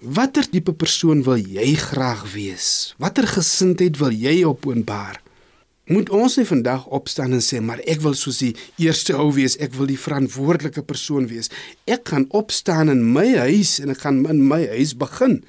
watter 0.00 0.44
tipe 0.52 0.74
persoon 0.76 1.22
wil 1.24 1.40
jy 1.40 1.70
graag 1.80 2.26
wees? 2.34 2.66
Watter 3.00 3.24
gesindheid 3.30 3.96
wil 4.02 4.12
jy 4.12 4.42
opoonbaar? 4.44 5.22
Moet 5.88 6.12
ons 6.12 6.36
nie 6.36 6.46
vandag 6.52 6.84
opstaan 6.92 7.32
en 7.38 7.40
sê 7.40 7.62
maar 7.64 7.80
ek 7.88 8.04
wil 8.04 8.18
soos 8.18 8.42
die 8.44 8.52
eerste 8.76 9.16
ou 9.16 9.30
wees, 9.38 9.56
ek 9.56 9.72
wil 9.80 9.88
die 9.88 9.98
verantwoordelike 10.04 10.84
persoon 10.84 11.32
wees. 11.32 11.48
Ek 11.88 12.12
gaan 12.12 12.28
opstaan 12.28 12.92
in 12.92 13.06
my 13.16 13.30
huis 13.48 13.78
en 13.80 13.96
ek 13.96 14.04
gaan 14.04 14.20
in 14.28 14.44
my 14.52 14.66
huis 14.76 14.92
begin. 15.00 15.40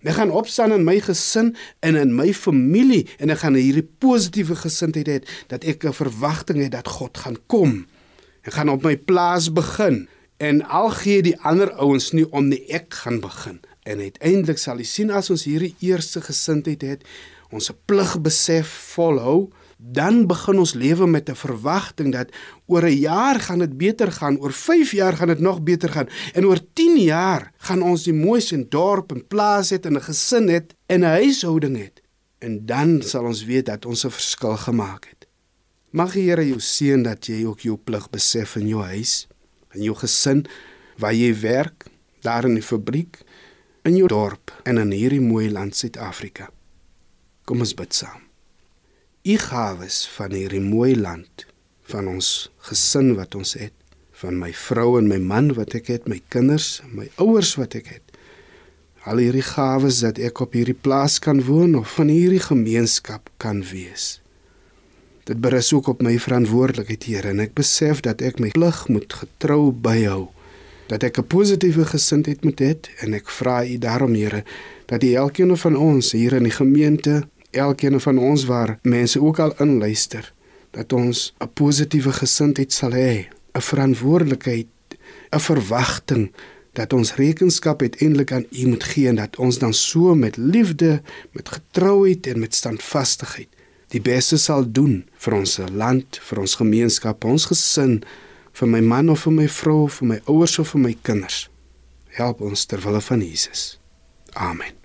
Ek 0.00 0.16
gaan 0.16 0.32
opstaan 0.32 0.72
in 0.72 0.84
my 0.84 0.96
gesin 1.04 1.52
en 1.84 1.96
in 2.00 2.14
my 2.16 2.30
familie 2.32 3.04
en 3.20 3.32
ek 3.32 3.42
gaan 3.42 3.58
hierdie 3.58 3.84
positiewe 4.00 4.56
gesindheid 4.56 5.08
hê 5.12 5.18
dat 5.52 5.64
ek 5.64 5.84
'n 5.84 5.92
verwagting 5.92 6.62
het 6.64 6.72
dat 6.72 6.88
God 6.88 7.18
gaan 7.18 7.36
kom. 7.46 7.86
Ek 8.42 8.56
gaan 8.56 8.72
op 8.72 8.82
my 8.82 8.96
plaas 8.96 9.52
begin 9.52 10.08
en 10.38 10.64
al 10.64 10.90
gee 10.90 11.22
die 11.22 11.36
ander 11.44 11.72
ouens 11.76 12.12
nie 12.12 12.24
om 12.32 12.48
nie 12.48 12.64
ek 12.72 12.94
gaan 12.94 13.20
begin. 13.20 13.60
En 13.84 14.00
uiteindelik 14.00 14.58
sal 14.58 14.78
jy 14.78 14.88
sien 14.88 15.10
as 15.10 15.30
ons 15.30 15.44
hierdie 15.44 15.74
eerste 15.80 16.20
gesindheid 16.20 16.82
het, 16.82 17.04
ons 17.50 17.70
plig 17.84 18.20
besef 18.20 18.68
volhou, 18.94 19.50
dan 19.80 20.26
begin 20.28 20.58
ons 20.60 20.74
lewe 20.74 21.06
met 21.06 21.28
'n 21.30 21.34
verwagting 21.34 22.12
dat 22.12 22.28
oor 22.66 22.84
'n 22.84 23.00
jaar 23.00 23.40
gaan 23.40 23.58
dit 23.58 23.76
beter 23.76 24.12
gaan, 24.12 24.38
oor 24.38 24.52
5 24.52 24.92
jaar 24.92 25.16
gaan 25.16 25.28
dit 25.28 25.38
nog 25.38 25.62
beter 25.62 25.88
gaan 25.88 26.08
en 26.32 26.46
oor 26.46 26.60
10 26.72 26.96
jaar 26.96 27.52
gaan 27.56 27.82
ons 27.82 28.02
die 28.02 28.12
mooiste 28.12 28.68
dorp 28.68 29.12
en 29.12 29.26
plaas 29.26 29.70
het 29.70 29.86
en 29.86 29.96
'n 29.96 30.02
gesin 30.02 30.48
het 30.48 30.74
en 30.86 31.00
'n 31.00 31.16
huishouding 31.20 31.76
het. 31.76 32.02
En 32.38 32.66
dan 32.66 33.02
sal 33.02 33.24
ons 33.24 33.44
weet 33.44 33.66
dat 33.66 33.86
ons 33.86 34.04
'n 34.04 34.10
verskil 34.10 34.56
gemaak 34.56 35.04
het. 35.08 35.26
Mag 35.90 36.12
die 36.12 36.28
Here 36.28 36.48
jou 36.48 36.60
seën 36.60 37.02
dat 37.02 37.26
jy 37.26 37.44
ook 37.44 37.60
jou 37.60 37.76
plig 37.76 38.10
besef 38.10 38.56
in 38.56 38.68
jou 38.68 38.82
huis, 38.82 39.28
in 39.72 39.82
jou 39.82 39.96
gesin, 39.96 40.46
waar 40.96 41.14
jy 41.14 41.40
werk, 41.40 41.86
daar 42.20 42.44
in 42.44 42.54
die 42.54 42.62
fabriek, 42.62 43.18
in 43.82 43.96
jou 43.96 44.08
dorp 44.08 44.60
en 44.62 44.78
in 44.78 44.90
hierdie 44.90 45.20
mooi 45.20 45.50
land 45.50 45.76
Suid-Afrika. 45.76 46.50
Kom 47.44 47.58
ons 47.58 47.74
bid 47.74 47.94
saam 47.94 48.29
u 49.30 49.36
gawes 49.38 50.08
van 50.16 50.32
hierdie 50.34 50.62
mooi 50.62 50.96
land 50.98 51.44
van 51.92 52.08
ons 52.10 52.50
gesin 52.66 53.12
wat 53.14 53.36
ons 53.38 53.52
het 53.58 53.76
van 54.22 54.38
my 54.40 54.48
vrou 54.66 54.96
en 54.98 55.06
my 55.10 55.18
man 55.22 55.52
wat 55.58 55.76
ek 55.78 55.90
het 55.92 56.08
my 56.10 56.18
kinders 56.34 56.80
my 56.90 57.06
ouers 57.22 57.52
wat 57.60 57.76
ek 57.78 57.92
het. 57.94 58.16
Al 59.06 59.22
hierdie 59.22 59.44
gawes 59.46 60.00
dat 60.02 60.18
ek 60.18 60.42
op 60.42 60.56
hierdie 60.58 60.74
plaas 60.74 61.20
kan 61.22 61.44
woon 61.46 61.76
of 61.78 61.94
van 61.98 62.10
hierdie 62.10 62.42
gemeenskap 62.42 63.30
kan 63.42 63.62
wees. 63.70 64.18
Dit 65.30 65.38
berus 65.44 65.70
ook 65.76 65.92
op 65.94 66.02
my 66.02 66.16
verantwoordelikheid 66.18 67.06
Here 67.06 67.30
en 67.30 67.44
ek 67.46 67.54
besef 67.54 68.02
dat 68.06 68.24
ek 68.26 68.42
my 68.42 68.50
plig 68.56 68.84
moet 68.90 69.18
getrou 69.22 69.70
byhou 69.70 70.30
dat 70.90 71.04
ek 71.06 71.22
'n 71.22 71.30
positiewe 71.30 71.86
gesindheid 71.86 72.42
moet 72.42 72.60
hê 72.60 72.72
en 73.06 73.14
ek 73.14 73.30
vra 73.30 73.62
u 73.62 73.78
daarom 73.78 74.14
Here 74.14 74.42
dat 74.86 75.04
u 75.04 75.12
elkeen 75.14 75.56
van 75.56 75.76
ons 75.76 76.12
hier 76.12 76.32
in 76.32 76.50
die 76.50 76.58
gemeente 76.62 77.28
elkeen 77.50 78.00
van 78.00 78.18
ons 78.18 78.44
waar 78.44 78.78
mense 78.82 79.20
ook 79.20 79.38
al 79.38 79.54
inluister 79.58 80.32
dat 80.70 80.92
ons 80.92 81.34
'n 81.38 81.50
positiewe 81.54 82.12
gesindheid 82.12 82.72
sal 82.72 82.92
hê, 82.92 83.26
'n 83.54 83.60
verantwoordelikheid, 83.60 84.68
'n 85.32 85.40
verwagting 85.40 86.32
dat 86.72 86.92
ons 86.92 87.14
rekenskap 87.14 87.80
uiteindelik 87.80 88.32
aan 88.32 88.46
U 88.50 88.66
moet 88.66 88.84
gee 88.84 89.08
en 89.08 89.16
dat 89.16 89.36
ons 89.36 89.58
dan 89.58 89.74
so 89.74 90.14
met 90.14 90.36
liefde, 90.36 91.02
met 91.32 91.48
getrouheid 91.48 92.26
en 92.26 92.38
met 92.38 92.54
standvastigheid 92.54 93.48
die 93.90 94.00
beste 94.00 94.38
sal 94.38 94.64
doen 94.72 95.04
vir 95.18 95.34
ons 95.40 95.58
land, 95.74 96.20
vir 96.22 96.42
ons 96.44 96.54
gemeenskap, 96.54 97.24
ons 97.24 97.48
gesin, 97.50 98.00
vir 98.54 98.68
my 98.70 98.80
man 98.80 99.10
of 99.10 99.26
vir 99.26 99.36
my 99.42 99.48
vrou, 99.60 99.88
vir 99.98 100.12
my 100.14 100.20
ouers 100.30 100.58
of 100.62 100.74
vir 100.74 100.84
my 100.88 100.96
kinders. 101.02 101.48
Help 102.18 102.42
ons 102.42 102.66
ter 102.70 102.82
wille 102.86 103.02
van 103.10 103.24
Jesus. 103.24 103.78
Amen. 104.34 104.79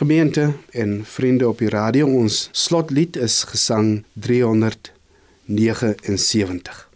Gemeente 0.00 0.52
en 0.70 1.04
vriende 1.04 1.48
op 1.48 1.58
die 1.58 1.68
radio, 1.68 2.08
ons 2.08 2.48
slotlied 2.52 3.16
is 3.16 3.44
gesang 3.44 4.04
379. 4.12 6.88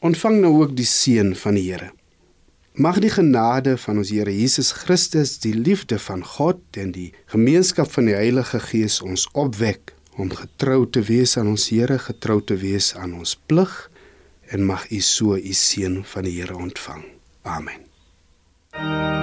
Ontvang 0.00 0.40
nou 0.40 0.52
ook 0.62 0.76
die 0.76 0.88
seën 0.88 1.34
van 1.36 1.58
die 1.58 1.66
Here. 1.70 1.90
Mag 2.80 3.00
die 3.02 3.12
genade 3.12 3.76
van 3.78 4.00
ons 4.00 4.12
Here 4.14 4.32
Jesus 4.32 4.72
Christus, 4.72 5.38
die 5.42 5.54
liefde 5.54 5.98
van 5.98 6.24
God 6.24 6.62
en 6.80 6.94
die 6.96 7.10
gemeenskap 7.32 7.90
van 7.92 8.08
die 8.08 8.16
Heilige 8.16 8.60
Gees 8.70 9.00
ons 9.04 9.28
opwek 9.32 9.94
om 10.16 10.32
getrou 10.32 10.84
te 10.88 11.04
wees 11.04 11.36
aan 11.40 11.52
ons 11.52 11.68
Here, 11.72 11.98
getrou 11.98 12.40
te 12.40 12.56
wees 12.60 12.94
aan 12.96 13.18
ons 13.20 13.36
plig 13.50 13.76
en 14.50 14.66
mag 14.66 14.88
u 14.90 15.00
so 15.04 15.36
u 15.36 15.54
seën 15.54 16.02
van 16.14 16.28
die 16.28 16.40
Here 16.40 16.56
ontvang. 16.56 17.04
Amen. 17.42 17.86
Thank 18.72 19.14
you. 19.14 19.19